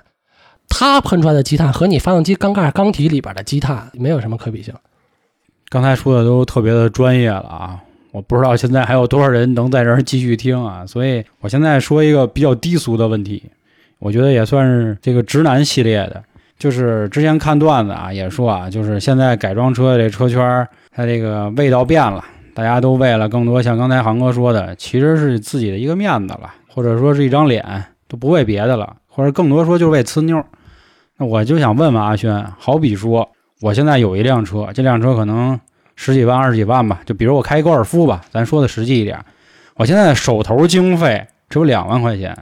[0.67, 4.73] 它喷出来的积碳和你发动机缸盖缸体里边的积碳没有什么可比性。
[5.69, 7.79] 刚才说的都特别的专业了啊，
[8.13, 13.41] 我不知道现在还有多少人能在这儿继续听啊，所以我现在说一个比较低俗的问题，
[13.97, 16.23] 我觉得也算是这个直男系列的，
[16.59, 22.23] 就是之前看段子啊也说啊，就是现在改装车这车圈儿它这个味道变了，
[22.53, 27.65] 大家都为了更多像刚才航哥说的，其实是自己的一个面子了，或者说是一张脸，
[28.07, 30.45] 都不为别的了，或者更多说就是为呲妞儿。
[31.17, 33.27] 那我就想问问阿轩，好比说
[33.61, 35.59] 我现在有一辆车，这辆车可能
[35.95, 39.19] 十几万、二十几万吧，就比如我开一高尔夫吧，咱说的实际一点，
[39.75, 42.35] 我现在的手头经费只有两万块钱，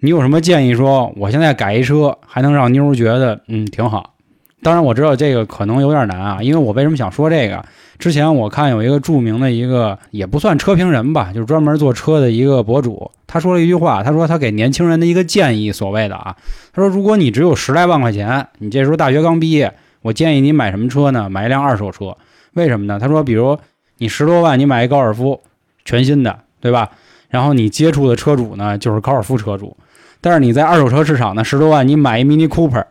[0.00, 4.14] 你有什么建议说我现在改一车还能让妞儿觉得嗯挺好？
[4.62, 7.64] 当然我知道这个可能有点难啊，因为我为什么想说这个？
[7.98, 16.36] 之前我看有一个著名的一个也不算车评人吧，就是专门做车的一个博主，他说了一句话，他说他给年轻人的一个建议，所谓的啊，
[16.72, 21.28] 他说如果你只有十来万块钱，你这时候大学刚毕业，我建议你买什么车呢？
[21.30, 22.16] 买一辆二手车。
[22.54, 22.98] 为什么呢？
[23.00, 23.58] 他说，比如
[23.98, 25.40] 你十多万，你买一高尔夫，
[25.84, 26.90] 全新的，对吧？
[27.28, 29.76] 然后你接触的车主呢，就是高尔夫车主。
[30.20, 32.84] 但是你在二手车市场呢，十多万你买一 Mini Cooper，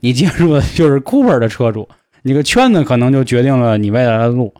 [0.00, 1.88] 你接触的 就是 Cooper 的车主，
[2.22, 4.52] 你个圈子可能就决定了你未来的路。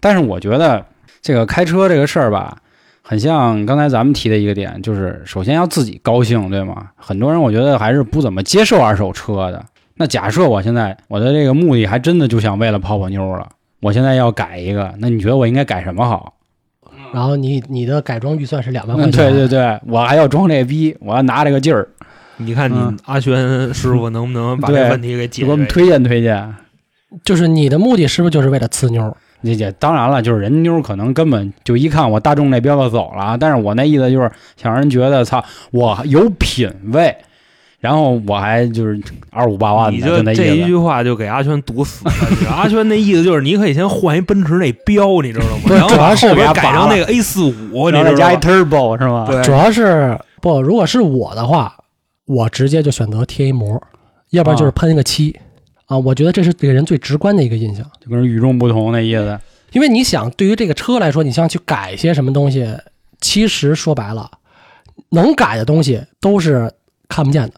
[0.00, 0.84] 但是我觉得
[1.20, 2.58] 这个开车这个事儿吧，
[3.02, 6.90] 很像刚才咱们提的一个点，就是首先要自己高兴，对吗？
[6.96, 9.64] 很多人我觉得还是不怎么接受二手车的。
[9.96, 13.48] 那假设我现在我的这个目的还真的就想为了泡泡妞了，
[13.86, 16.34] 我现在要改一个，那你觉得我应该改什么好？
[17.14, 21.86] 然后你你的改装预算是两万块嗯，钱，对对对，我还要装这逼，我要拿这个劲儿，
[22.38, 25.64] 你看你嗯阿轩师傅能不能 把这对问题给解给我们？
[25.68, 26.52] 推荐推荐。
[27.24, 29.16] 就是你的目的是不是就是为了呲妞？
[29.44, 37.16] 这也当然了，就是人妞可能根本就一看我大众那标就走了啊，但是我那意思就是想让人觉得操我有品位，
[37.86, 40.64] 然后我还就是二五八万你的，就那这一。
[40.64, 42.12] 句话就给阿轩堵死了。
[42.50, 45.60] 阿轩那意思就是，你可以先换一奔驰那标，你知道吗？
[45.68, 49.24] 然后把主要是后边改成那个 A 四五，你然后再加一？turbo 是吗？
[49.30, 51.72] 对主要是不，如果是我的话，
[52.24, 53.80] 我直接就选择贴一膜，
[54.30, 55.38] 要不然就是喷一个漆
[55.86, 55.96] 啊。
[55.96, 57.86] 我觉得这是给人最直观的一个印象。
[58.00, 59.38] 就跟与众不同那意思。
[59.70, 62.66] 因为你想，对于这个车来说，你想去改一些什么东西，
[63.20, 64.28] 其实说白了，
[65.10, 66.72] 能改的东西都是
[67.08, 67.52] 看不见的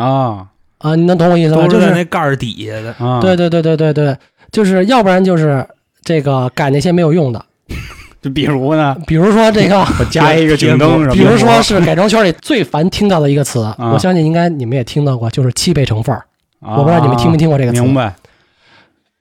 [0.00, 0.46] 啊
[0.78, 0.94] 啊。
[0.94, 1.62] 你能懂我意思吗？
[1.62, 2.92] 都就是那盖儿底下的。
[3.04, 4.16] 啊，对对对对对对，
[4.52, 5.66] 就是要不然就是
[6.02, 7.44] 这个改那些没有用的，
[8.20, 16.24] 就比如呢， 比如说这个，我加一个警灯什么，比如说是改装圈里最烦听到的一个词，我相信应该你们也听到过，就是汽配成分儿。
[16.60, 18.14] 啊，我不知道你们听没听过这个词，明白？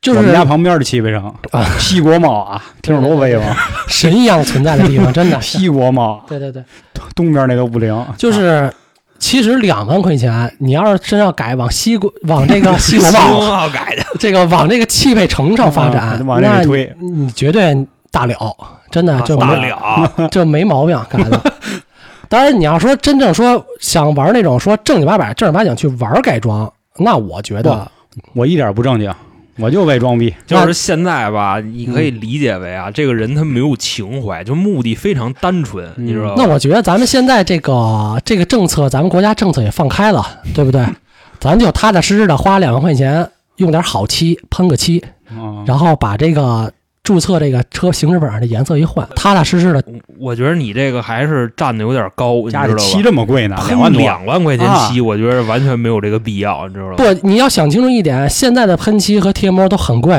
[0.01, 3.45] 就是我们家旁边的汽配城啊， 西国贸啊，听着多威风，
[3.87, 5.39] 神一样存在的地方，真的。
[5.41, 6.61] 西国贸对对对，
[7.15, 8.69] 东边那个五菱，就是
[9.23, 17.73] 其实两万块钱，你要是真要改往西国往这个 西国西贸改的，这个往这个汽配城上发啊展，往那里推你你绝对
[18.11, 18.35] 大了，
[18.91, 20.11] 真的就大了。
[20.29, 21.41] 这没毛病改的。
[22.27, 27.89] 当然，你要说真正说想玩那种说正经八百、正儿八经去玩改装，那我觉得
[28.33, 29.09] 我一点不正经，
[29.57, 30.33] 我就为装逼。
[30.45, 36.33] 就是现在吧，你可以理解为啊，这个人他没有情怀，就目的非常单纯，嗯你知道吗？
[36.37, 40.25] 那我觉得咱们现在这个这个政策，咱们国家政策也放开了，
[40.55, 40.85] 对不对？
[41.39, 46.71] 咱就踏踏实实的花两万块钱，用点好漆喷个漆，啊，然后把这个
[47.03, 49.83] 注册这个车行驶本上的颜色一换，踏踏实实的。
[50.17, 52.75] 我觉得你这个还是站的有点高，你知道吧？
[52.77, 54.01] 漆这么贵呢，喷两万多。
[54.01, 56.95] 两万块钱啊漆，我觉得完全没有这个必要，你知道吧？
[56.95, 60.17] 不，你要想清楚一点，现在的喷漆和贴膜都很贵，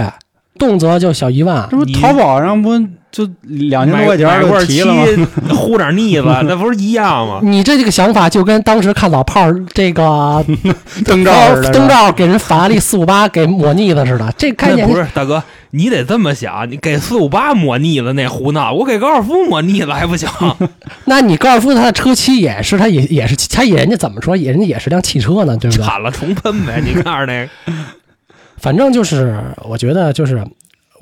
[0.58, 1.66] 动辄就小一万。
[1.70, 2.78] 这不淘宝上不
[3.14, 5.04] 就两千多块钱买买块就提了吗？
[5.06, 7.38] 漆糊点腻子， 那不是一样吗？
[7.44, 10.44] 你这这个想法就跟当时看老炮儿这个
[11.06, 15.40] 灯罩灯罩给人法拉利四五八给抹腻子似的，这概念不是大哥，
[15.70, 20.28] 你得这么想，你给四五八抹腻子那胡闹，我给高尔夫抹腻子还不行？
[21.06, 25.86] 那你高尔夫它的车漆也是，它也也是，它也人家怎么说，也人家也是辆汽车呢，对不对？
[25.86, 27.48] 铲了重喷呗，你看着那个，
[28.56, 30.44] 反正就是，我觉得就是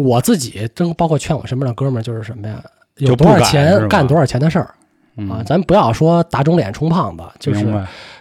[0.03, 2.62] 我自己，真包括劝我身边的哥们儿，就是什么呀，
[2.96, 4.74] 有多少钱干多少钱的事儿
[5.16, 7.66] 嗯啊，咱不要说打肿脸充胖子，就是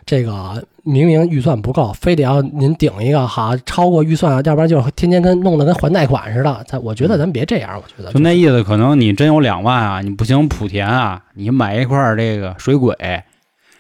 [0.06, 6.64] 这个明明预算不够，非得要您顶一个哈超过预算，要不然就天天跟弄得跟还贷款似的。
[6.68, 12.94] 咱我觉得咱别这样，我觉得就那意思，可能你真有两万啊，你不行莆田啊，你买一块儿这个水鬼，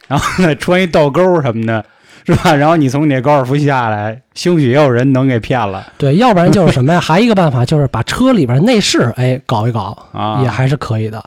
[0.07, 1.83] 然后呢穿一倒钩什么的，
[2.25, 2.55] 是吧？
[2.55, 6.99] 然后你从你那高尔夫下来，兴许也有人能给骗了对，要不然就是什么呀？
[7.01, 10.39] 还一个办法就是把车里边内饰哎搞一搞，啊。
[10.43, 11.23] 也还是可以的，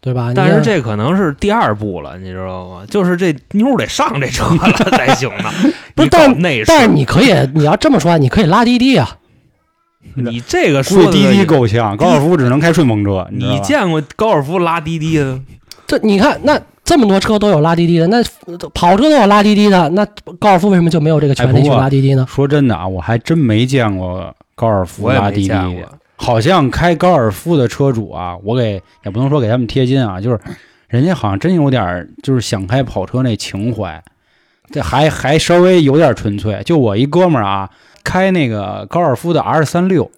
[0.00, 0.32] 对吧？
[0.34, 2.82] 但是这可能是第二步了，你知道吗？
[2.88, 5.50] 就是这妞得上这车了 才行呢。
[5.94, 9.16] 不是但内饰，但是你可以，你要这么说，你可以拉滴滴啊。
[10.16, 13.26] 你这个说的滴滴够呛，高尔夫只能开顺风车。
[13.32, 15.40] 你见过高尔夫拉滴滴的？
[15.86, 18.22] 这你看，那这么多车都有拉滴滴的，那
[18.74, 20.06] 跑车都有拉滴滴的，那
[20.38, 22.26] 高尔夫为什么就没有这个权利去拉滴滴呢？
[22.28, 25.88] 说真的啊，我还真没见过高尔夫拉滴滴的。
[26.16, 30.38] 好像开高尔夫的车主啊，我给也不能说给他们贴金啊，就是
[30.86, 34.02] 人家好像真有点就是想开跑车那情怀，
[34.70, 36.62] 这还还稍微有点纯粹。
[36.64, 37.68] 就我一哥们儿啊，
[38.04, 40.10] 开那个高尔夫的 R 三六，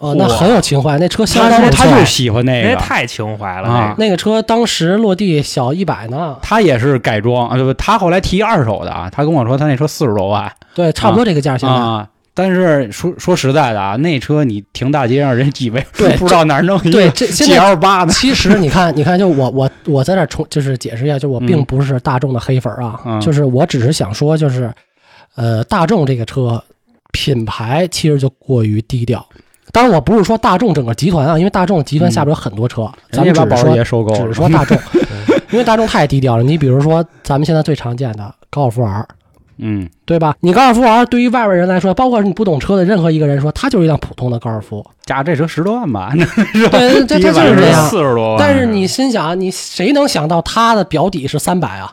[0.00, 1.84] 哦，那很有情怀，那车相当不错。
[1.84, 7.74] 他就喜欢那个，那太情怀了，啊那那个车当时落地小一百呢，他也是改装啊，对不？
[7.74, 11.74] 他后来提二手的啊，他跟我说他那车四十多万对，差不多这个价现在。
[11.74, 12.08] 啊。
[12.32, 18.12] 但是说说实在的啊，那车你停大街上，人以为对不知道哪儿弄一对，个这 G 在 L 八呢。
[18.14, 24.72] 其实你看， 你看，就我我我在这儿重就是解释一下，就我并嗯不是大众的黑粉啊，嗯就是我只是想说，就是
[25.34, 26.62] 呃，大众这个车
[27.12, 29.26] 品牌其实就过于低调。
[29.72, 34.76] 当然，我不是说大众整个集团啊，因为大众集团下边有很多车，咱们只保时捷说收购，只是说大众，
[35.50, 36.42] 因为大众太低调了。
[36.42, 39.06] 你比如说，咱们现在最常见的高尔夫 R，
[39.58, 40.34] 嗯，对吧？
[40.40, 44.84] 你高尔夫 R 对于外边人来说，包括你不懂车的任何一个人说，它就是一辆普通的高尔夫。
[45.04, 46.12] 加这车十多万吧？
[46.14, 47.88] 对， 这它就是这样。
[47.88, 48.38] 四十多万。
[48.38, 51.92] 但是你心想，你谁能想到它的表底是三百啊？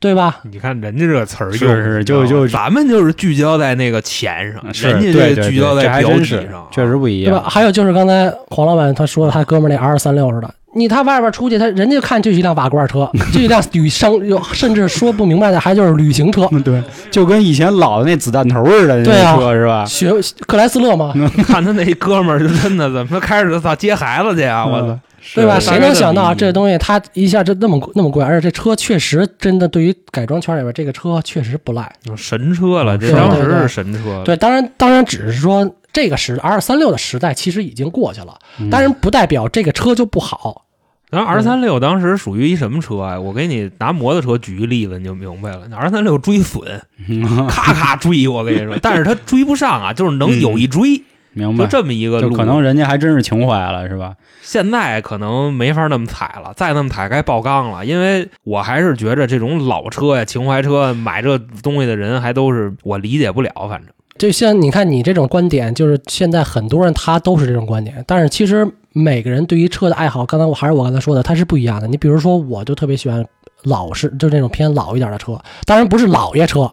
[0.00, 0.38] 对吧？
[0.50, 7.42] 你看人家这词儿用，是就就咱们就是聚焦在那个钱上，人家对对这聚焦在标题还真是上，确实不一样对吧？
[7.42, 7.50] 样。
[7.50, 16.48] 还有就是刚才黄老板他说，他哥们那 R 三六似的，你他外边出去，他人家看就是一辆瓦罐车， 就一辆旅商，有甚至说不明白的，还就是旅行车。
[16.52, 16.80] 嗯，对，
[17.10, 19.84] 就跟以前老的那子弹头似的，对啊那车是吧？
[19.84, 20.12] 学
[20.46, 21.12] 克莱斯勒嘛，
[21.46, 24.64] 看他那哥们儿，就真的怎么开始操接孩子去啊！
[24.64, 25.00] 我操嗯，
[25.34, 25.58] 对吧？
[25.60, 31.92] 谁能想到这这东西它一下就那么那么贵，而且这车确实真的对于改装圈里边，这个车确实不赖。
[32.16, 34.22] 神车了，这对当时是神车。
[34.24, 40.64] 对，当然当然只是说这个时 R 三六的时代其实已经过去了，嗯当然不代表这个车就不好。
[41.10, 43.18] 然后 R 三六当时属于一什么车啊？
[43.18, 45.66] 我给你拿摩托车举一例子，你就明白了。
[45.74, 51.02] R 三六追损， 嗯咔咔追，我跟你说，但是他追不上啊，就是能有一追，就
[51.38, 52.30] 明白，就这么一个路。
[52.30, 54.14] 就可能人家还真是情怀了，是吧？
[54.42, 57.86] 现在可能没法那么踩了，再那么踩该爆缸了。
[57.86, 63.88] 因为我还是觉着这种老车呀、情怀车，买这东西的人还都是我理解不了，反正。
[64.18, 71.86] 就像你看你这种观点，就是现在很多人他都是这种观点，但是其实每个人对于车的爱好，刚才我还是我刚才说的，他是不一样的。
[71.86, 73.24] 你比如说，我就特别喜欢
[73.64, 76.70] 老式，就是那种偏老一点的车，当然不是老爷车，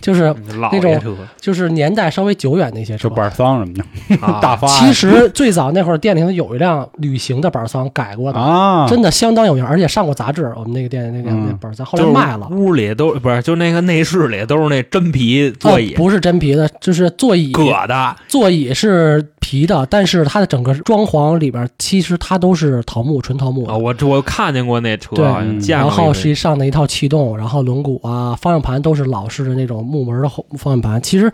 [0.00, 0.34] 就是
[0.72, 3.14] 那种就是年代稍微久远的一些车就。
[3.14, 3.84] 板桑什么的，
[4.26, 10.52] 啊大发其实最早那会儿店里头有一辆旅行的板桑改过的，啊，真的相当有名，而且上过杂志。
[10.56, 18.16] 我们那个店那个嗯那板桑后来卖了，屋里都不是，就那个内饰里都是那真皮座椅哦，不是真皮的，就是座椅革的。
[18.26, 23.72] 座椅是皮的，但是它的整个装潢里边其实它都是桃木，纯桃木的。
[23.72, 25.88] 啊，我我看见过那车，对好像见然。
[25.88, 31.00] 后是上的一套气动，然后轮毂啊、方向盘都是老式的那种木门的后方向盘。
[31.00, 31.32] 其实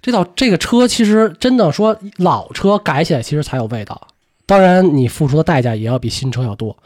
[0.00, 4.08] 这套这个车其实真的说老车改起来其实才有味道，
[4.46, 6.76] 当然你付出的代价也要比新车要多。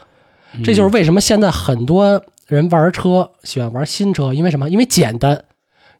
[0.63, 4.69] 这就是为什么现在很多人玩车喜欢玩新车，因为什么？
[4.69, 5.43] 因为简单。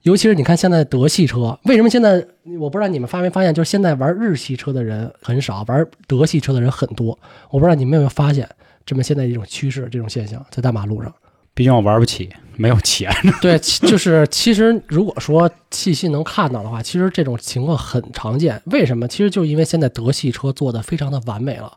[0.04, 2.22] 尤其是你看现在德系车，为什么现在
[2.60, 7.18] 我不知道你们发没发现，就是现在玩日系车的人很少，玩德系车的人很多。
[7.50, 8.46] 我不知道你们有没有发现
[8.86, 11.14] 这么现在一种趋势，这种现象在大马路上。
[11.54, 13.12] 毕竟我玩不起，没有钱。
[13.42, 18.62] 对，就是其实如果说细心能看到的话，其实这种情况很常见。
[18.66, 19.08] 为什么？
[19.08, 21.72] 其实就是因为现在德系车做的非常的完美了，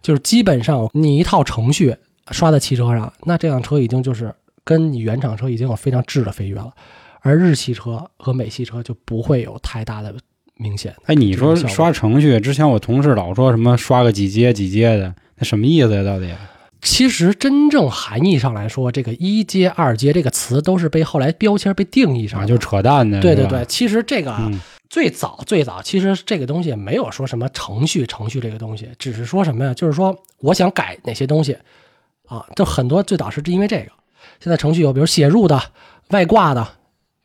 [0.00, 1.96] 就是基本上你一套程序
[2.30, 4.32] 刷在汽车上，那这辆车已经就是
[4.64, 6.72] 跟你原厂车已经有非常质的飞跃了。
[7.22, 10.14] 而日系车和美系车就不会有太大的
[10.56, 10.94] 明显。
[11.06, 16.04] 哎，你说刷程序，之前我同事老说什么刷个几阶几阶的，那什么意思呀？
[16.04, 16.30] 到底？
[16.86, 23.20] 其实真正含义上来说，这个一阶、二阶这个词都是被后来标签被定义上啊，就是扯淡的。
[23.20, 29.74] 对对对，，其实这个啊嗯最早最早，其实这个东西没有说什么程序程序这个东西，只是说什么呀？
[29.74, 31.58] 就是说我想改哪些东西
[32.28, 33.90] 啊，就很多最早是因为这个。
[34.40, 35.60] 现在程序有比如写入的、
[36.10, 36.66] 外挂的，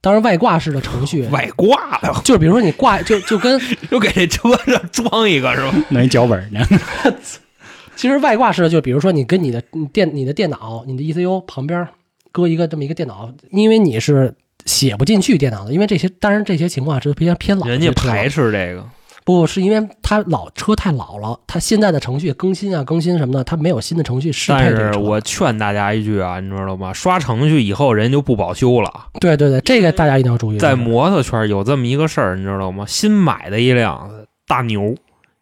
[0.02, 5.86] 当然外挂式的程序，外挂的，就是比如说你挂就就跟就给这车上装一个是吧？
[5.90, 6.66] 弄一脚本呢？
[7.96, 9.62] 其实外挂式的，就比如说你跟你的
[9.92, 11.88] 电你的电脑、你的 ECU 旁边
[12.32, 14.34] 搁一个这么一个电脑，因为你是
[14.66, 18.84] 写不进去电脑的，因为这些当然这些情况是比较偏老人家排斥这个，
[19.24, 24.94] 不是因为它老车太老了，它现在的程序更新啊更新什么的，它没有新的程序适配但。
[24.94, 26.92] 是我劝大家一句啊，你知道吗？
[26.94, 28.92] 刷程序以后人就不保修了。
[29.20, 30.58] 对对对，这个大家一定要注意。
[30.58, 32.86] 在摩托圈有这么一个事儿，你知道吗？
[32.88, 34.10] 新买的一辆
[34.48, 34.96] 大牛，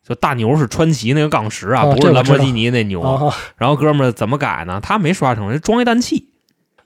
[0.09, 2.99] 就大牛是川崎那个杠十啊，哦不是兰博基尼那牛。
[2.99, 4.79] 啊，然后哥们儿怎么改呢？
[4.81, 6.29] 他没刷程序，装一氮气，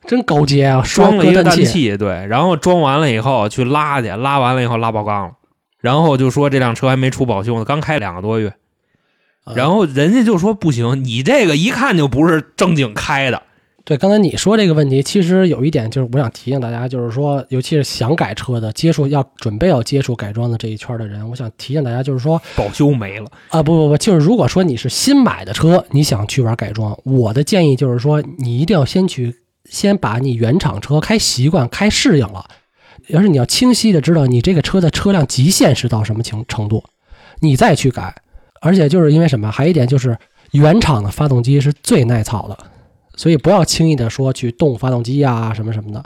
[0.05, 5.31] 真高阶啊，刷 装了一个氮氮气，对，然后装完了以后去拉去，拉完了以后拉爆缸了，
[5.79, 8.53] 然后就说这辆车还没出保修呢，刚开两个多月，
[9.45, 13.43] 啊然后人家就说不行，你这个一看就不是正经开的，
[13.85, 32.45] 对，刚才你说这个问题，其实有一点就是我想提醒大家，就是说，尤其是想改车的、接触要准备要接触改装的这一圈的人，我想提醒大家，就是说保修没了，啊，不不不，就是如果说你是新买的车，你想去玩改装，我的建议就是说，你一定要先去，先把你原厂车开习惯、开适应了，
[33.13, 36.81] 而是你要清晰的知道你这个车的车辆极限是到什么情程度，
[37.41, 38.15] 你再去改。
[38.61, 39.51] 而且就是因为什么？
[39.51, 40.17] 还有一点就是
[40.51, 42.57] 原厂的发动机是最耐操的，
[43.15, 46.03] 所以不要轻易的说去动发动机啊、什么什么的。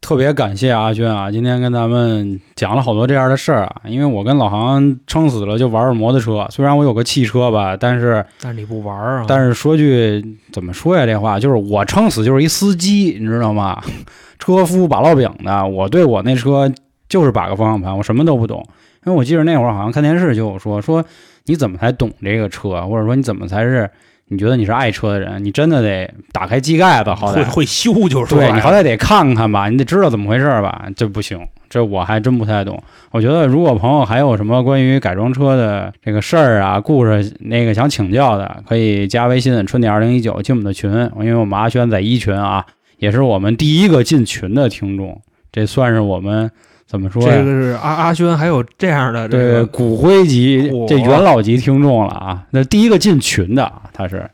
[0.00, 3.82] 特别感谢阿轩啊，今天跟咱们讲了好多这样的事儿啊。
[3.84, 9.24] 因为我跟老航撑死了就玩玩摩托车，虽然我有个汽车吧，但是但是你不玩啊？
[9.28, 11.04] 但是说句怎么说呀？
[11.04, 13.80] 这话就是我撑死就是一司机，你知道吗？
[14.40, 16.72] 车夫把烙饼的，我对我那车
[17.08, 18.66] 就是把个方向盘，我什么都不懂。
[19.04, 21.04] 因为我记得那会儿好像看电视就有说说
[21.44, 23.88] 你怎么才懂这个车，或者说你怎么才是
[24.32, 30.86] 你觉得你是爱车的人，你真的得打开机盖子，好歹会会修就是对你好歹得看看吧，你得知道怎么回事儿吧？
[30.94, 32.80] 这不行，这我还真不太懂。
[33.10, 42.64] 我觉得如果朋友还有什么关于改装车的这个事儿啊、故事，那个想请教的，可以加微信“春点二零一九”进我们的群，因为我们阿轩在一群啊，
[42.98, 45.20] 也是我们第一个进群的听众，
[45.50, 46.48] 这算是我们
[46.90, 47.28] 怎么说呀？
[47.28, 54.28] 这个是阿阿轩还有这样的这对个骨灰级这元老级听众了啊，那第一个进群的他是，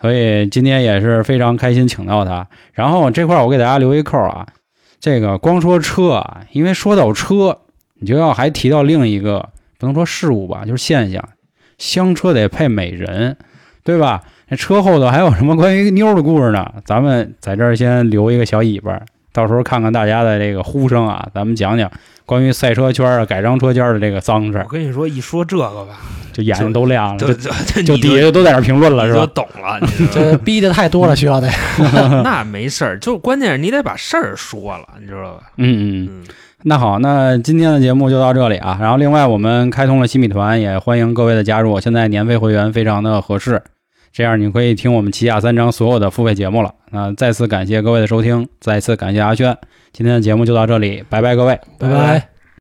[0.00, 2.48] 所以今天也是非常开心请到他。
[2.72, 4.46] 然后这块儿我给大家留一扣啊，
[5.00, 7.58] 这个光说车啊，因为说到车，
[8.00, 11.22] 你就要还提到另一个不能说事物吧，就是现象，
[11.76, 13.36] 香车得配美人，
[13.84, 14.22] 对吧？
[14.48, 16.72] 那车后头还有什么关于妞的故事呢？
[16.86, 18.98] 咱们在这儿先留一个小尾巴，
[19.32, 21.90] 到时候看看大家的这个呼声啊，咱们讲讲
[22.26, 25.98] 关于赛车圈啊、改装车间的这个脏事儿，我跟你说，一说这个吧，
[26.32, 29.26] 就眼睛都亮了，就就就 就你底下都在那儿评论了，是吧？
[29.34, 29.80] 懂了，
[30.12, 31.48] 这逼的太多了，需要得。
[32.22, 35.42] 那没事儿，就关键是你得把事儿说了，你知道吧？
[35.56, 36.08] 嗯嗯。
[36.10, 36.24] 嗯，
[36.64, 38.78] 那好，那今天的节目就到这里啊。
[38.80, 41.80] 然后另外我们开通了新米团，也欢迎各位的加入。
[41.80, 43.60] 现在年费会员非常的合适，
[44.12, 46.74] 这样你可以听我们旗下三张所有的付费节目了。
[46.90, 49.56] 那再次感谢各位的收听，再次感谢阿轩。
[49.92, 51.58] 今天的节目就到这里，拜拜各位。
[51.78, 52.31] 拜拜。